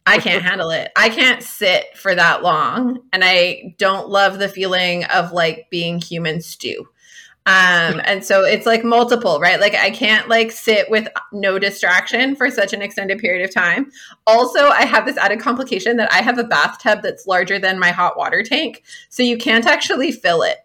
[0.05, 0.91] I can't handle it.
[0.95, 5.99] I can't sit for that long and I don't love the feeling of like being
[5.99, 6.87] human stew.
[7.45, 9.59] Um, and so it's like multiple, right?
[9.59, 13.91] Like I can't like sit with no distraction for such an extended period of time.
[14.25, 17.89] Also, I have this added complication that I have a bathtub that's larger than my
[17.89, 18.83] hot water tank.
[19.09, 20.59] So you can't actually fill it.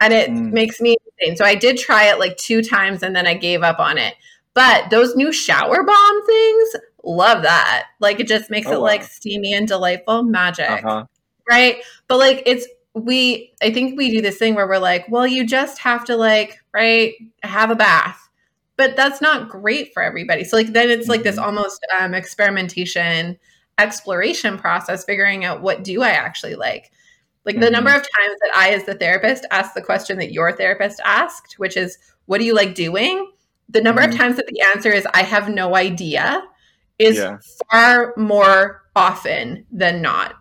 [0.00, 0.52] And it mm.
[0.52, 1.36] makes me insane.
[1.36, 4.14] So I did try it like two times and then I gave up on it.
[4.54, 7.86] But those new shower bomb things, love that.
[7.98, 8.82] Like it just makes oh, it wow.
[8.82, 10.70] like steamy and delightful magic.
[10.70, 11.06] Uh-huh.
[11.50, 11.82] Right.
[12.06, 15.46] But like it's we I think we do this thing where we're like, well, you
[15.46, 18.20] just have to like, right, have a bath.
[18.76, 20.44] But that's not great for everybody.
[20.44, 21.44] So like then it's like this mm-hmm.
[21.44, 23.38] almost um, experimentation,
[23.78, 26.90] exploration process, figuring out what do I actually like.
[27.44, 27.72] Like the mm-hmm.
[27.72, 31.58] number of times that I, as the therapist, ask the question that your therapist asked,
[31.58, 33.30] which is, what do you like doing?
[33.68, 34.12] The number mm-hmm.
[34.12, 36.42] of times that the answer is, I have no idea,
[36.98, 37.38] is yeah.
[37.70, 40.36] far more often than not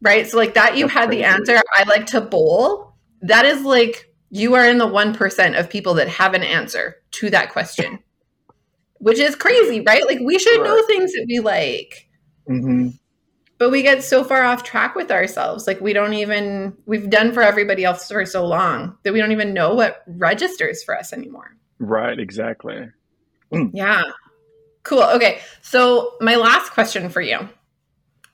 [0.00, 0.26] right?
[0.26, 1.60] So like that you That's had the answer.
[1.74, 2.94] I like to bowl.
[3.22, 7.30] That is like you are in the 1% of people that have an answer to
[7.30, 7.98] that question.
[9.00, 10.04] Which is crazy, right?
[10.06, 10.66] Like we should right.
[10.66, 12.08] know things that we like.
[12.48, 12.88] Mm-hmm.
[13.56, 15.66] But we get so far off track with ourselves.
[15.66, 19.32] Like we don't even we've done for everybody else for so long that we don't
[19.32, 21.56] even know what registers for us anymore.
[21.78, 22.88] Right, exactly.
[23.52, 23.70] Mm.
[23.72, 24.02] Yeah.
[24.82, 25.02] Cool.
[25.02, 25.40] Okay.
[25.62, 27.48] So my last question for you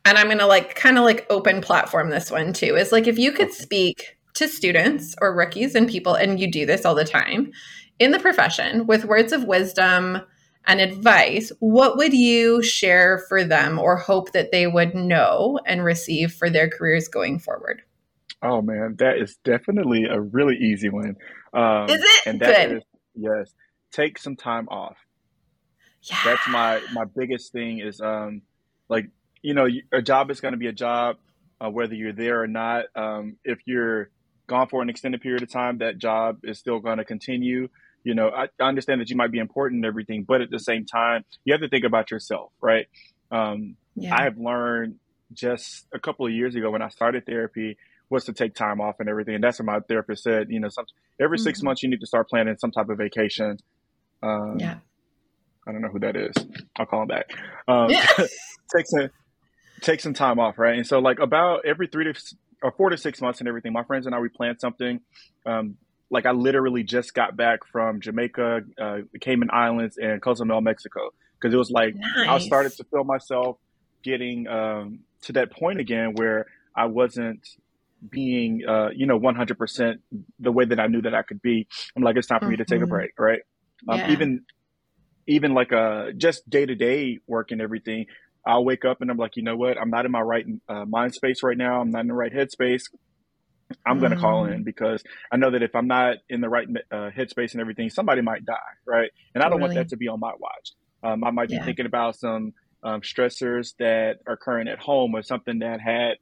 [0.04, 3.06] and I'm going to like kind of like open platform this one too is like
[3.06, 6.94] if you could speak to students or rookies and people, and you do this all
[6.94, 7.52] the time
[7.98, 10.20] in the profession with words of wisdom
[10.66, 15.84] and advice, what would you share for them or hope that they would know and
[15.84, 17.82] receive for their careers going forward?
[18.42, 21.16] Oh man, that is definitely a really easy one.
[21.52, 22.26] Um, is it?
[22.26, 22.76] And that Good.
[22.78, 22.82] Is,
[23.14, 23.54] yes,
[23.92, 24.96] take some time off.
[26.02, 26.18] Yeah.
[26.24, 28.42] That's my my biggest thing is um
[28.88, 29.06] like
[29.44, 31.16] you know, a job is going to be a job,
[31.60, 32.86] uh, whether you're there or not.
[32.96, 34.08] Um, if you're
[34.46, 37.68] gone for an extended period of time, that job is still going to continue.
[38.04, 40.58] You know, I, I, understand that you might be important and everything, but at the
[40.58, 42.86] same time, you have to think about yourself, right?
[43.30, 44.16] Um, yeah.
[44.16, 44.96] I have learned
[45.34, 47.76] just a couple of years ago when I started therapy
[48.08, 49.34] was to take time off and everything.
[49.34, 50.46] And that's what my therapist said.
[50.48, 50.86] You know, some,
[51.20, 51.44] every mm-hmm.
[51.44, 53.58] six months you need to start planning some type of vacation.
[54.22, 54.78] Um, yeah.
[55.66, 56.34] I don't know who that is.
[56.78, 57.30] I'll call him back.
[57.68, 58.06] Um, yeah.
[58.74, 59.10] take some
[59.80, 60.76] take some time off, right?
[60.76, 62.14] And so like about every three to
[62.62, 65.00] or four to six months and everything, my friends and I we plan something.
[65.44, 65.76] Um,
[66.10, 71.52] like I literally just got back from Jamaica, uh, Cayman Islands, and Cozumel, Mexico, because
[71.52, 72.28] it was like nice.
[72.28, 73.58] I started to feel myself
[74.02, 77.46] getting um, to that point again where I wasn't
[78.08, 79.98] being, uh, you know, 100%
[80.38, 81.66] the way that I knew that I could be.
[81.96, 82.50] I'm like, it's time for mm-hmm.
[82.52, 82.90] me to take a mm-hmm.
[82.90, 83.40] break, right?
[83.88, 84.12] Um, yeah.
[84.12, 84.44] Even,
[85.26, 88.06] even like uh, just day to day work and everything.
[88.46, 89.80] I'll wake up and I'm like, you know what?
[89.80, 91.80] I'm not in my right uh, mind space right now.
[91.80, 92.82] I'm not in the right headspace.
[93.86, 94.00] I'm mm.
[94.00, 97.10] going to call in because I know that if I'm not in the right uh,
[97.16, 99.10] headspace and everything, somebody might die, right?
[99.34, 99.74] And I don't really?
[99.76, 100.72] want that to be on my watch.
[101.02, 101.64] Um, I might be yeah.
[101.64, 106.16] thinking about some um, stressors that are occurring at home or something that had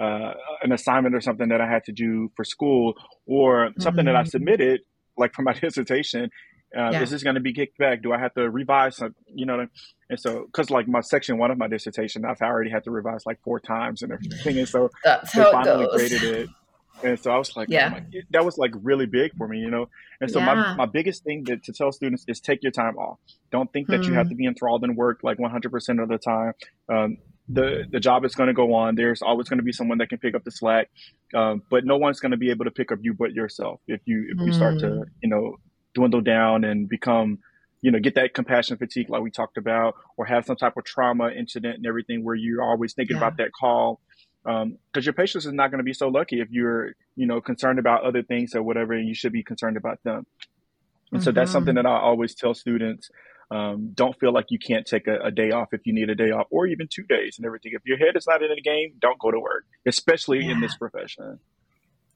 [0.00, 2.94] uh, an assignment or something that I had to do for school
[3.26, 4.06] or something mm-hmm.
[4.06, 4.28] that I mm-hmm.
[4.28, 4.80] submitted,
[5.16, 6.30] like for my dissertation,
[6.76, 7.02] uh, yeah.
[7.02, 8.02] Is this going to be kicked back?
[8.02, 8.96] Do I have to revise?
[8.96, 9.66] Some, you know,
[10.10, 13.24] and so because like my section one of my dissertation, I've already had to revise
[13.24, 16.48] like four times and everything, and so That's they finally graded it.
[17.02, 19.70] And so I was like, yeah, oh that was like really big for me, you
[19.70, 19.88] know.
[20.20, 20.46] And so yeah.
[20.46, 23.18] my, my biggest thing that, to tell students is take your time off.
[23.52, 24.10] Don't think that hmm.
[24.10, 24.30] you have hmm.
[24.30, 26.52] to be enthralled in work like 100% of the time.
[26.88, 28.94] Um, the the job is going to go on.
[28.94, 30.90] There's always going to be someone that can pick up the slack,
[31.34, 34.02] um, but no one's going to be able to pick up you but yourself if
[34.04, 35.02] you if you start to hmm.
[35.22, 35.56] you know
[35.98, 37.38] dwindle down and become
[37.80, 40.84] you know, get that compassion fatigue like we talked about, or have some type of
[40.84, 43.22] trauma incident and everything where you're always thinking yeah.
[43.22, 44.00] about that call.
[44.44, 47.40] Because um, your patients is not going to be so lucky if you're, you know,
[47.40, 50.26] concerned about other things or whatever, and you should be concerned about them.
[51.10, 51.24] And mm-hmm.
[51.24, 51.86] so that's something mm-hmm.
[51.86, 53.10] that I always tell students.
[53.50, 56.14] Um, don't feel like you can't take a, a, day off if you need a
[56.14, 57.72] day off, or even two days and everything.
[57.74, 60.52] If your head is not in the game, don't go to work, especially yeah.
[60.52, 61.38] in this profession.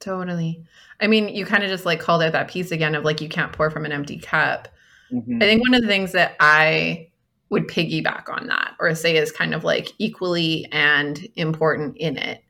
[0.03, 0.64] Totally.
[1.00, 3.28] I mean, you kind of just like called out that piece again of like you
[3.28, 4.66] can't pour from an empty cup.
[5.12, 5.36] Mm-hmm.
[5.36, 7.11] I think one of the things that I
[7.50, 12.42] would piggyback on that or say is kind of like equally and important in it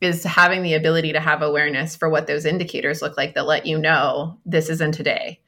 [0.00, 3.64] is having the ability to have awareness for what those indicators look like that let
[3.64, 5.38] you know this isn't today.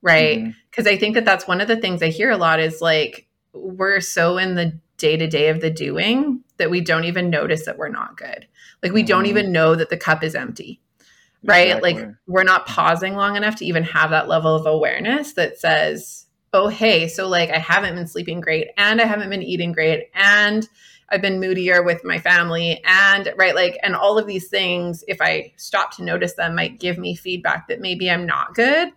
[0.00, 0.54] Right.
[0.70, 0.94] Because mm-hmm.
[0.94, 4.00] I think that that's one of the things I hear a lot is like we're
[4.00, 7.78] so in the day to day of the doing that we don't even notice that
[7.78, 8.46] we're not good.
[8.82, 9.08] Like we mm-hmm.
[9.08, 10.80] don't even know that the cup is empty
[11.44, 11.68] right?
[11.68, 11.94] Exactly.
[11.94, 16.26] Like we're not pausing long enough to even have that level of awareness that says,
[16.52, 20.10] oh, hey, so like I haven't been sleeping great and I haven't been eating great
[20.14, 20.68] and
[21.10, 25.20] I've been moodier with my family and right like and all of these things if
[25.20, 28.90] I stop to notice them might give me feedback that maybe I'm not good.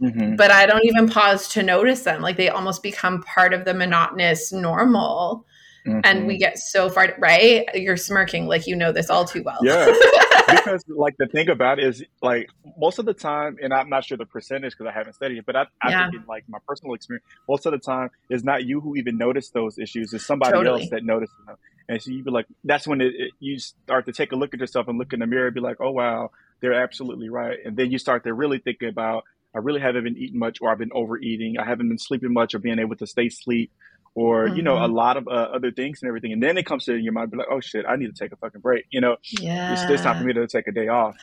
[0.00, 0.36] Mm-hmm.
[0.36, 2.22] But I don't even pause to notice them.
[2.22, 5.44] Like they almost become part of the monotonous normal.
[5.86, 6.00] Mm-hmm.
[6.04, 7.66] And we get so far right.
[7.74, 9.58] You're smirking like you know this all too well.
[9.62, 9.86] Yeah.
[10.50, 14.04] because like the thing about it is like most of the time, and I'm not
[14.04, 16.10] sure the percentage because I haven't studied it, but I, I yeah.
[16.10, 19.16] think in like my personal experience, most of the time it's not you who even
[19.16, 20.12] notice those issues.
[20.12, 20.82] It's somebody totally.
[20.82, 21.56] else that notices them.
[21.88, 24.54] And so you be like, that's when it, it, you start to take a look
[24.54, 27.58] at yourself and look in the mirror and be like, oh wow, they're absolutely right.
[27.64, 29.24] And then you start to really think about,
[29.54, 31.58] I really haven't been eating much, or I've been overeating.
[31.58, 33.72] I haven't been sleeping much, or being able to stay asleep,
[34.14, 34.56] or mm-hmm.
[34.56, 34.94] you know, a mm-hmm.
[34.94, 36.32] lot of uh, other things and everything.
[36.32, 38.32] And then it comes to your mind, be like, oh shit, I need to take
[38.32, 38.84] a fucking break.
[38.90, 39.72] You know, yeah.
[39.72, 41.16] it's, it's time for me to take a day off.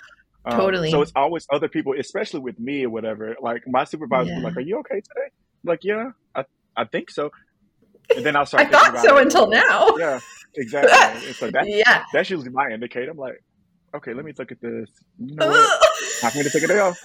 [0.46, 0.92] Um, totally.
[0.92, 3.36] So it's always other people, especially with me or whatever.
[3.42, 4.40] Like my supervisor yeah.
[4.40, 5.28] like, "Are you okay today?"
[5.64, 7.32] I'm like, yeah, I I think so.
[8.16, 8.68] And then I'll start.
[8.68, 9.24] I thought so it.
[9.24, 9.88] until now.
[9.98, 10.20] Yeah,
[10.56, 11.34] exactly.
[11.34, 13.12] so that, yeah, that's usually my indicator.
[13.12, 13.44] I'm like,
[13.96, 14.90] okay, let me look at this.
[15.20, 15.84] You know what?
[16.22, 16.98] Time for me to take a day off.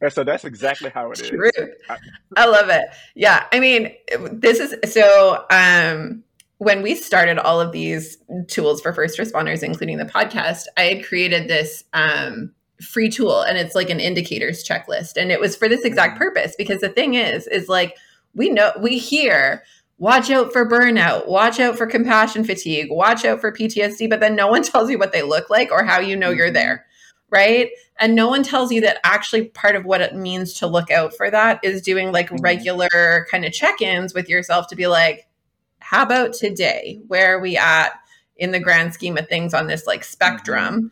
[0.00, 1.50] And so that's exactly how it True.
[1.56, 1.74] is.
[1.88, 1.96] I,
[2.36, 2.84] I love it.
[3.14, 3.46] Yeah.
[3.52, 3.92] I mean,
[4.32, 6.22] this is so um
[6.58, 8.18] when we started all of these
[8.48, 13.58] tools for first responders, including the podcast, I had created this um free tool and
[13.58, 15.16] it's like an indicators checklist.
[15.16, 16.24] And it was for this exact mm-hmm.
[16.24, 17.96] purpose because the thing is, is like
[18.34, 19.64] we know we hear
[19.98, 24.36] watch out for burnout, watch out for compassion fatigue, watch out for PTSD, but then
[24.36, 26.54] no one tells you what they look like or how you know you're mm-hmm.
[26.54, 26.84] there
[27.30, 27.70] right?
[27.98, 31.14] And no one tells you that actually part of what it means to look out
[31.16, 32.42] for that is doing like mm-hmm.
[32.42, 35.26] regular kind of check ins with yourself to be like,
[35.80, 37.00] how about today?
[37.08, 37.90] Where are we at
[38.36, 40.74] in the grand scheme of things on this like spectrum?
[40.74, 40.86] Mm-hmm.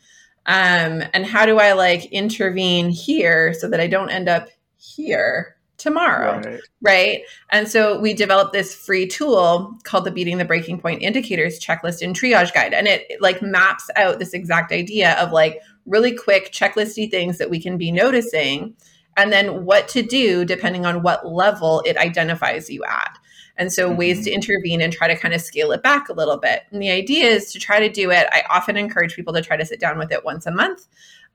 [0.48, 5.56] Um, and how do I like intervene here so that I don't end up here?
[5.78, 6.60] tomorrow right.
[6.80, 7.22] right.
[7.50, 12.00] and so we developed this free tool called the beating the breaking point indicators checklist
[12.00, 16.12] and triage guide and it, it like maps out this exact idea of like really
[16.12, 18.74] quick checklisty things that we can be noticing,
[19.16, 23.18] and then what to do depending on what level it identifies you at.
[23.58, 23.98] And so, mm-hmm.
[23.98, 26.64] ways to intervene and try to kind of scale it back a little bit.
[26.70, 28.26] And the idea is to try to do it.
[28.30, 30.86] I often encourage people to try to sit down with it once a month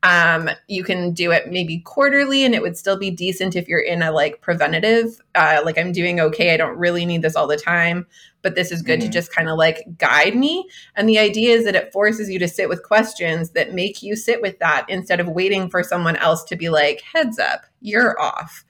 [0.03, 3.79] um, you can do it maybe quarterly and it would still be decent if you're
[3.79, 6.53] in a like preventative, uh, like I'm doing okay.
[6.53, 8.07] I don't really need this all the time,
[8.41, 9.09] but this is good mm-hmm.
[9.09, 10.67] to just kind of like guide me.
[10.95, 14.15] And the idea is that it forces you to sit with questions that make you
[14.15, 18.19] sit with that instead of waiting for someone else to be like, heads up, you're
[18.19, 18.65] off.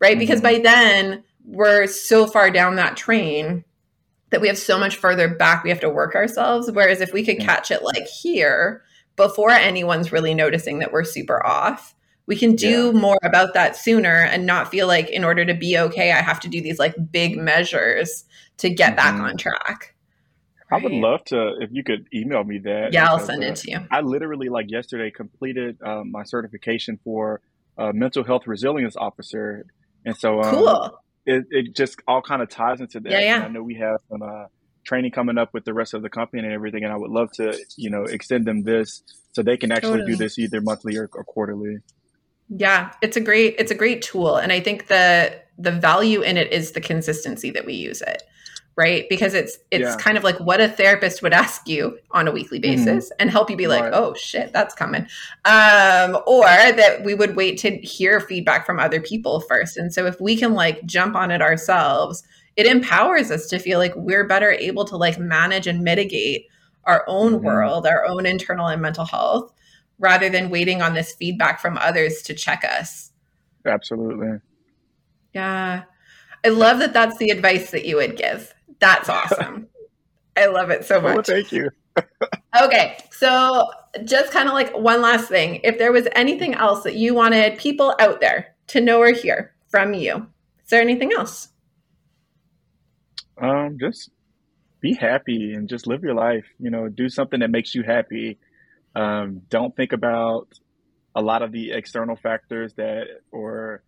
[0.00, 0.12] Right.
[0.12, 0.18] Mm-hmm.
[0.18, 3.64] Because by then we're so far down that train
[4.30, 6.68] that we have so much further back we have to work ourselves.
[6.72, 8.82] Whereas if we could catch it like here,
[9.16, 11.94] before anyone's really noticing that we're super off.
[12.26, 13.00] We can do yeah.
[13.00, 16.40] more about that sooner and not feel like in order to be okay, I have
[16.40, 18.24] to do these like big measures
[18.58, 18.96] to get mm-hmm.
[18.96, 19.94] back on track.
[20.70, 20.80] Right?
[20.80, 22.92] I would love to if you could email me that.
[22.92, 23.80] Yeah, I'll send uh, it to you.
[23.90, 27.40] I literally like yesterday completed um, my certification for
[27.76, 29.66] a mental health resilience officer,
[30.06, 30.98] and so um, cool.
[31.26, 33.12] It, it just all kind of ties into that.
[33.12, 33.44] Yeah, yeah.
[33.44, 34.46] I know we have some uh,
[34.84, 36.84] training coming up with the rest of the company and everything.
[36.84, 39.02] And I would love to, you know, extend them this
[39.32, 40.12] so they can actually totally.
[40.12, 41.78] do this either monthly or, or, quarterly.
[42.48, 46.36] Yeah, it's a great it's a great tool, and I think the the value in
[46.36, 48.22] it is the consistency that we use it
[48.76, 49.96] right because it's it's yeah.
[49.96, 52.84] kind of like what a therapist would ask you on a weekly mm-hmm.
[52.84, 53.16] basis mm-hmm.
[53.20, 55.02] and help you be like oh shit that's coming
[55.44, 60.06] um or that we would wait to hear feedback from other people first and so
[60.06, 62.22] if we can like jump on it ourselves
[62.56, 66.46] it empowers us to feel like we're better able to like manage and mitigate
[66.84, 67.44] our own mm-hmm.
[67.44, 69.52] world, our own internal and mental health,
[69.98, 73.12] rather than waiting on this feedback from others to check us.
[73.64, 74.38] Absolutely.
[75.32, 75.84] Yeah.
[76.44, 78.54] I love that that's the advice that you would give.
[78.80, 79.68] That's awesome.
[80.36, 81.14] I love it so much.
[81.14, 81.70] Well, thank you.
[82.62, 82.98] okay.
[83.10, 83.70] So,
[84.04, 85.60] just kind of like one last thing.
[85.62, 89.54] If there was anything else that you wanted people out there to know or hear
[89.68, 90.26] from you,
[90.64, 91.48] is there anything else?
[93.42, 94.10] Um, just
[94.80, 96.46] be happy and just live your life.
[96.58, 98.38] You know, do something that makes you happy.
[98.94, 100.48] Um, don't think about
[101.14, 103.82] a lot of the external factors that, or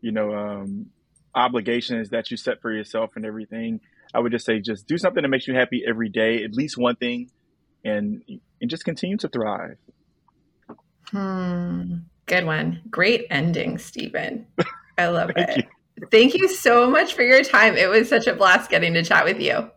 [0.00, 0.86] you know, um,
[1.34, 3.80] obligations that you set for yourself and everything.
[4.12, 6.78] I would just say, just do something that makes you happy every day, at least
[6.78, 7.30] one thing,
[7.84, 8.22] and
[8.60, 9.78] and just continue to thrive.
[11.10, 11.94] Hmm.
[12.26, 12.82] Good one.
[12.90, 14.46] Great ending, Stephen.
[14.96, 15.56] I love it.
[15.56, 15.62] You.
[16.10, 17.76] Thank you so much for your time.
[17.76, 19.70] It was such a blast getting to chat with you.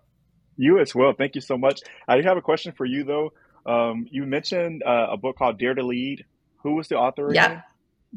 [0.57, 1.13] You as well.
[1.13, 1.82] Thank you so much.
[2.07, 3.32] I do have a question for you, though.
[3.65, 6.26] Um, you mentioned uh, a book called Dare to Lead.
[6.63, 7.32] Who was the author?
[7.34, 7.63] Yeah, again?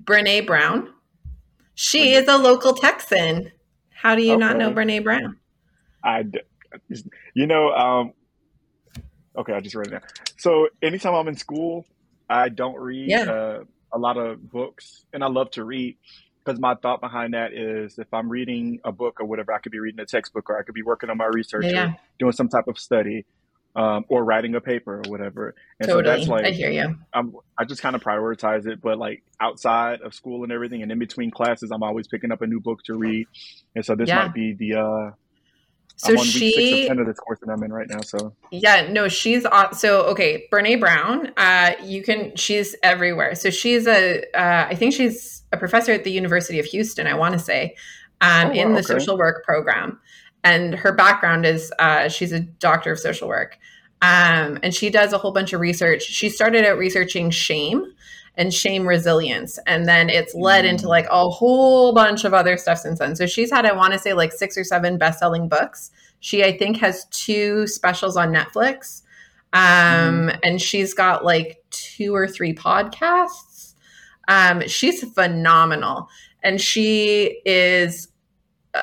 [0.05, 0.95] Brene Brown.
[1.75, 2.23] She Brene.
[2.23, 3.53] is a local Texan.
[3.91, 4.41] How do you okay.
[4.41, 5.37] not know Brene Brown?
[6.03, 6.25] I,
[7.35, 8.13] you know, um,
[9.37, 10.01] Okay, I just read it now.
[10.39, 11.85] So anytime I'm in school,
[12.29, 13.23] I don't read Yeah.
[13.23, 15.97] uh, a lot of books, and I love to read
[16.45, 19.73] because my thought behind that is if I'm reading a book or whatever, I could
[19.73, 22.33] be reading a textbook or I could be working on my research Yeah, or doing
[22.33, 23.27] some type of study
[23.77, 25.55] um, or writing a paper or whatever.
[25.79, 26.27] And so totally.
[26.27, 26.97] that's I hear you.
[27.15, 28.81] I'm, I just kind of prioritize it.
[28.81, 32.43] But like outside of school and everything, and in between classes, I'm always picking up
[32.43, 33.27] a new book to read.
[33.75, 34.17] And so this Yeah.
[34.17, 35.11] might be the uh,
[36.01, 37.87] So I'm on week six of she ten of this course that I'm in right
[37.89, 38.01] now.
[38.01, 40.47] So Yeah, no, she's aw- so okay.
[40.51, 42.35] Brene Brown, uh, you can.
[42.37, 43.35] She's everywhere.
[43.35, 44.23] So she's a.
[44.35, 47.07] Uh, I think she's a professor at the University of Houston.
[47.07, 47.77] I want to say,
[48.23, 50.01] um, oh in the okay, social work program,
[50.43, 53.59] and her background is uh, she's a doctor of social work,
[54.01, 56.03] um, and she does a whole bunch of research.
[56.03, 57.85] She started out researching shame
[58.37, 62.57] and shame resilience, and then it's led into mm, like a whole bunch of other
[62.57, 63.15] stuff since then.
[63.17, 65.91] So she's had, I want to say, like six or seven best-selling books.
[66.21, 69.03] She, I think, has two specials on Netflix.
[69.89, 73.75] mm, Um, and she's got like two or three podcasts.
[74.29, 76.09] Um, she's phenomenal.
[76.43, 78.09] And she is
[78.75, 78.83] uh,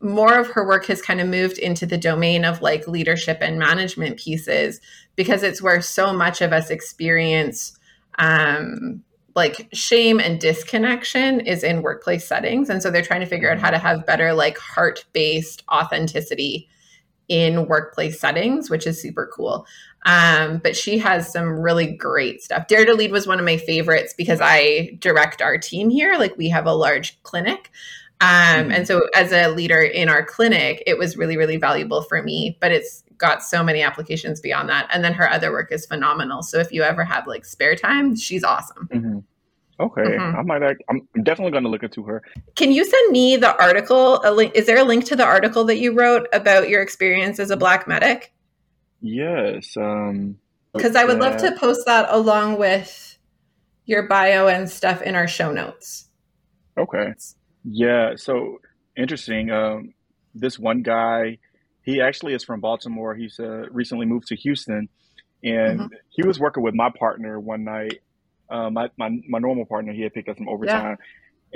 [0.00, 3.58] more of her work has kind of moved into the domain of like leadership and
[3.58, 4.80] management pieces
[5.16, 7.78] because it's where so much of us experience
[8.18, 9.02] um,
[9.34, 12.70] like shame and disconnection is in workplace settings.
[12.70, 16.68] And so they're trying to figure out how to have better like heart based authenticity
[17.28, 19.66] in workplace settings, which is super cool.
[20.06, 22.68] Um, but she has some really great stuff.
[22.68, 26.16] Dare to Lead was one of my favorites because I direct our team here.
[26.18, 27.70] Like we have a large clinic.
[28.20, 32.02] Um, and mhm, so as a leader in our clinic, it was really, really valuable
[32.02, 34.88] for me, but it's got so many applications beyond that.
[34.92, 36.42] And then her other work is phenomenal.
[36.42, 38.88] So if you ever have like spare time, she's awesome.
[38.92, 39.24] mhm.
[39.80, 40.38] Okay, Mhm.
[40.38, 40.62] I might.
[40.62, 42.22] Act, I'm I'm definitely going to look into her.
[42.54, 44.20] Can you send me the article?
[44.24, 47.40] A link, is there a link to the article that you wrote about your experience
[47.40, 48.32] as a Black medic?
[49.00, 49.76] Yes.
[49.76, 50.38] Um.
[50.72, 53.18] Because I would love to post that along with
[53.86, 56.08] your bio and stuff in our show notes.
[56.78, 57.12] Okay.
[57.64, 58.12] Yeah.
[58.16, 58.60] So
[58.96, 59.50] interesting.
[59.50, 59.92] Um.
[60.36, 61.38] This one guy,
[61.84, 63.14] he actually is from Baltimore.
[63.14, 64.88] He's uh, recently moved to Houston,
[65.42, 68.00] and he was working with my partner one night.
[68.50, 69.92] Uh, my my my normal partner.
[69.92, 70.52] He had picked up some Yeah.
[70.54, 70.96] overtime.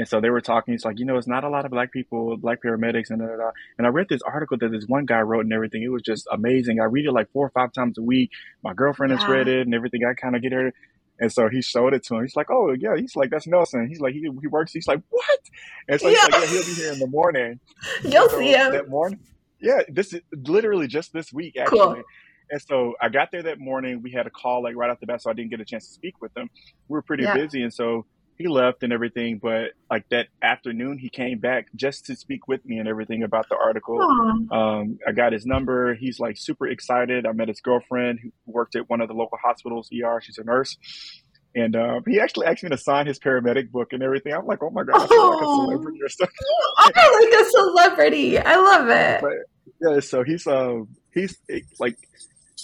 [0.01, 0.75] And so they were talking.
[0.75, 3.27] He's like, you know, it's not a lot of black people, black paramedics, and da,
[3.27, 3.51] da, da.
[3.79, 5.83] And I read this article that this one guy wrote and everything.
[5.83, 6.79] It was just amazing.
[6.81, 8.31] I read it like four or five times a week.
[8.63, 10.03] My girlfriend has read it and everything.
[10.09, 10.73] I kind of get her.
[11.19, 12.23] And so he showed it to him.
[12.23, 12.95] He's like, oh, yeah.
[12.97, 13.89] He's like, that's Nelson.
[13.89, 14.73] He's like, he, he works.
[14.73, 15.41] He's like, what?
[15.89, 16.41] And so he's like, Yeah.
[16.43, 17.59] yeah, he'll be here in the morning.
[18.05, 18.71] You'll And see him.
[18.75, 19.19] that morning,
[19.61, 21.83] yeah, this is literally just this week, Cool.
[21.83, 22.03] actually.
[22.51, 24.01] And so I got there that morning.
[24.03, 25.87] We had a call like right off the bat, so I didn't get a chance
[25.87, 26.49] to speak with him.
[26.89, 27.35] We were pretty Yeah.
[27.35, 28.07] busy, and so
[28.39, 29.39] he left and everything.
[29.43, 33.49] But like that afternoon, he came back just to speak with me and everything about
[33.51, 34.01] the article.
[34.51, 35.95] Um, I got his number.
[35.95, 37.27] He's like super excited.
[37.27, 40.21] I met his girlfriend who worked at one of the local hospitals, ER.
[40.23, 40.77] She's a nurse.
[41.55, 44.33] And uh, he actually asked me to sign his paramedic book and everything.
[44.33, 46.35] I'm like, oh my God, I feel like a Oh, celebrity or something.
[46.85, 48.39] you are like a celebrity.
[48.39, 49.27] I love it.
[49.31, 49.33] But
[49.81, 51.37] yeah, so he's um he's
[51.79, 51.97] like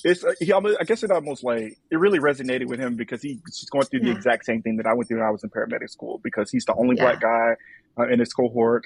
[0.04, 3.22] it's uh, he almost I guess it almost like it really resonated with him because
[3.22, 3.40] he's
[3.72, 5.90] going through the exact same thing that I went through when I was in paramedic
[5.90, 7.04] school because he's the only Yeah.
[7.04, 7.54] black guy
[7.98, 8.84] uh, in his cohort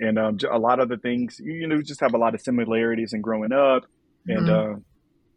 [0.00, 3.12] and um a lot of the things you know just have a lot of similarities
[3.12, 3.84] in growing up
[4.26, 4.74] and hmm uh,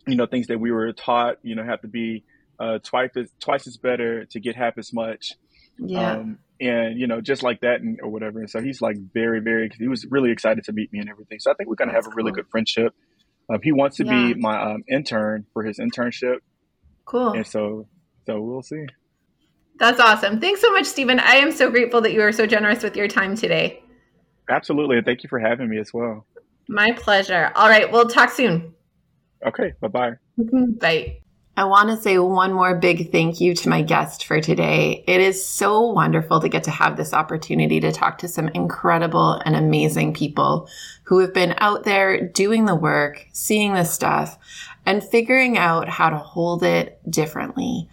[0.07, 2.23] you know things that we were taught you know have to be
[2.59, 5.33] uh, twice as twice as better to get half as much
[5.77, 6.13] Yeah.
[6.17, 9.39] um, and you know just like that and or whatever and so he's like very
[9.39, 11.87] very he was really excited to meet me and everything so i think we're going
[11.89, 12.35] to have a really cool.
[12.43, 12.93] good friendship
[13.49, 14.33] um, he wants to Yeah.
[14.33, 16.37] be my um, intern for his internship
[17.05, 17.31] Cool.
[17.33, 17.87] and so
[18.25, 18.85] so we'll see
[19.79, 20.41] That's awesome.
[20.41, 21.19] Thanks so much, Stephen.
[21.21, 23.81] I am so grateful that you are so generous with your time today.
[24.49, 26.27] absolutely and thank you for having me as well
[26.67, 27.51] My pleasure.
[27.55, 27.89] All right.
[27.91, 28.73] We'll talk soon.
[29.47, 30.11] okay bye-bye
[30.81, 31.19] Bye.
[31.59, 35.03] I want to say one more big thank you to my guest for today.
[35.05, 39.33] It is so wonderful to get to have this opportunity to talk to some incredible
[39.43, 40.69] and amazing people
[41.03, 44.37] who have been out there doing the work, seeing the stuff,
[44.85, 47.89] and figuring out how to hold it differently.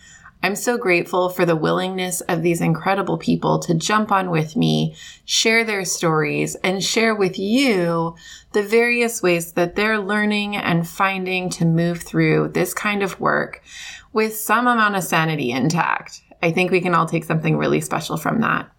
[0.47, 4.95] I'm so grateful for the willingness of these incredible people to jump on with me,
[5.25, 8.15] share their stories, and share with you
[8.53, 13.61] the various ways that they're learning and finding to move through this kind of work
[14.13, 16.23] with some amount of sanity intact.
[16.41, 18.71] I think we can all take something really special from that.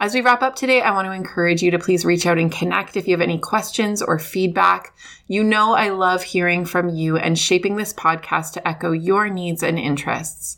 [0.00, 2.50] As we wrap up today, I want to encourage you to please reach out and
[2.50, 4.94] connect if you have any questions or feedback.
[5.26, 9.62] You know, I love hearing from you and shaping this podcast to echo your needs
[9.62, 10.56] and interests.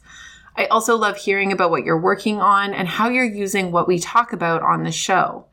[0.60, 3.98] I also love hearing about what you're working on and how you're using what we
[3.98, 5.46] talk about on the show.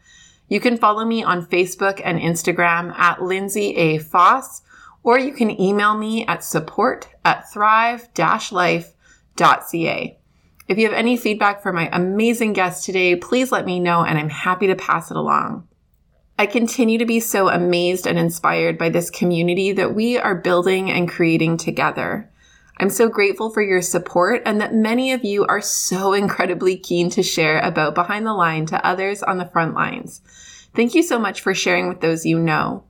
[0.50, 4.00] You can follow me on Facebook and Instagram at Lindsay A.
[4.00, 4.64] Foss
[5.04, 10.20] or you can email me at support at thrive-life.ca.
[10.68, 14.20] If you have any feedback for my amazing guest today, please let me know and
[14.20, 15.70] I'm happy to pass it along.
[16.38, 20.92] I continue to be so amazed and inspired by this community that we are building
[20.92, 22.30] and creating together.
[22.78, 27.10] I'm so grateful for your support and that many of you are so incredibly keen
[27.12, 30.22] to share about Behind the Line to others on the front lines.
[30.76, 32.84] Thank you so much for sharing with those you know.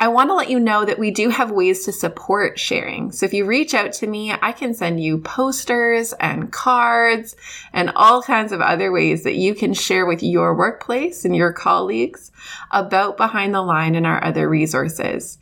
[0.00, 3.10] I want to let you know that we do have ways to support sharing.
[3.10, 7.34] So if you reach out to me, I can send you posters and cards
[7.72, 11.52] and all kinds of other ways that you can share with your workplace and your
[11.52, 12.30] colleagues
[12.70, 15.38] about Behind the Line and our other resources.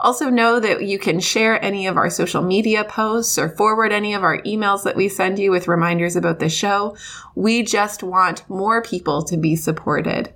[0.00, 4.14] Also know that you can share any of our social media posts or forward any
[4.14, 6.96] of our emails that we send you with reminders about the show.
[7.34, 10.32] We just want more people to be supported.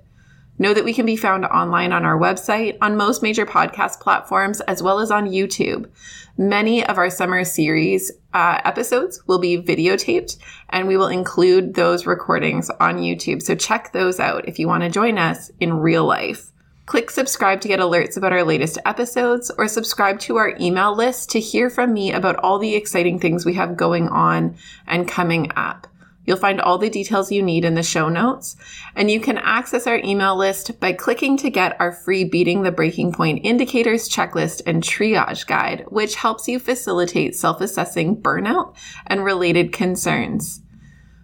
[0.59, 4.61] Know that we can be found online on our website, on most major podcast platforms,
[4.61, 5.89] as well as on YouTube.
[6.37, 10.37] Many of our summer series uh, episodes will be videotaped,
[10.69, 13.41] and we will include those recordings on YouTube.
[13.41, 16.52] So check those out if you want to join us in real life.
[16.85, 21.29] Click subscribe to get alerts about our latest episodes, or subscribe to our email list
[21.29, 24.55] to hear from me about all the exciting things we have going on
[24.85, 25.87] and coming up.
[26.25, 28.57] You'll find all the details you need in the show notes,
[28.95, 32.71] and you can access our email list by clicking to get our free Beating the
[32.71, 38.75] Breaking Point Indicators Checklist and Triage Guide, which helps you facilitate self assessing burnout
[39.07, 40.62] and related concerns.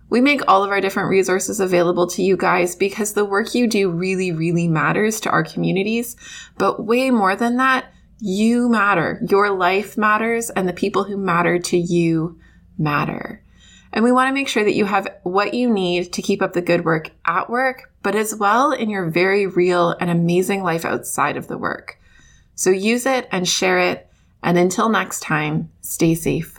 [0.09, 3.67] We make all of our different resources available to you guys because the work you
[3.67, 6.15] do really, really matters to our communities.
[6.57, 7.85] But way more than that,
[8.19, 9.21] you matter.
[9.29, 12.39] Your life matters, and the people who matter to you
[12.77, 13.43] matter.
[13.91, 16.53] And we want to make sure that you have what you need to keep up
[16.53, 20.85] the good work at work, but as well in your very real and amazing life
[20.85, 21.99] outside of the work.
[22.55, 24.07] So use it and share it.
[24.43, 26.58] And until next time, stay safe.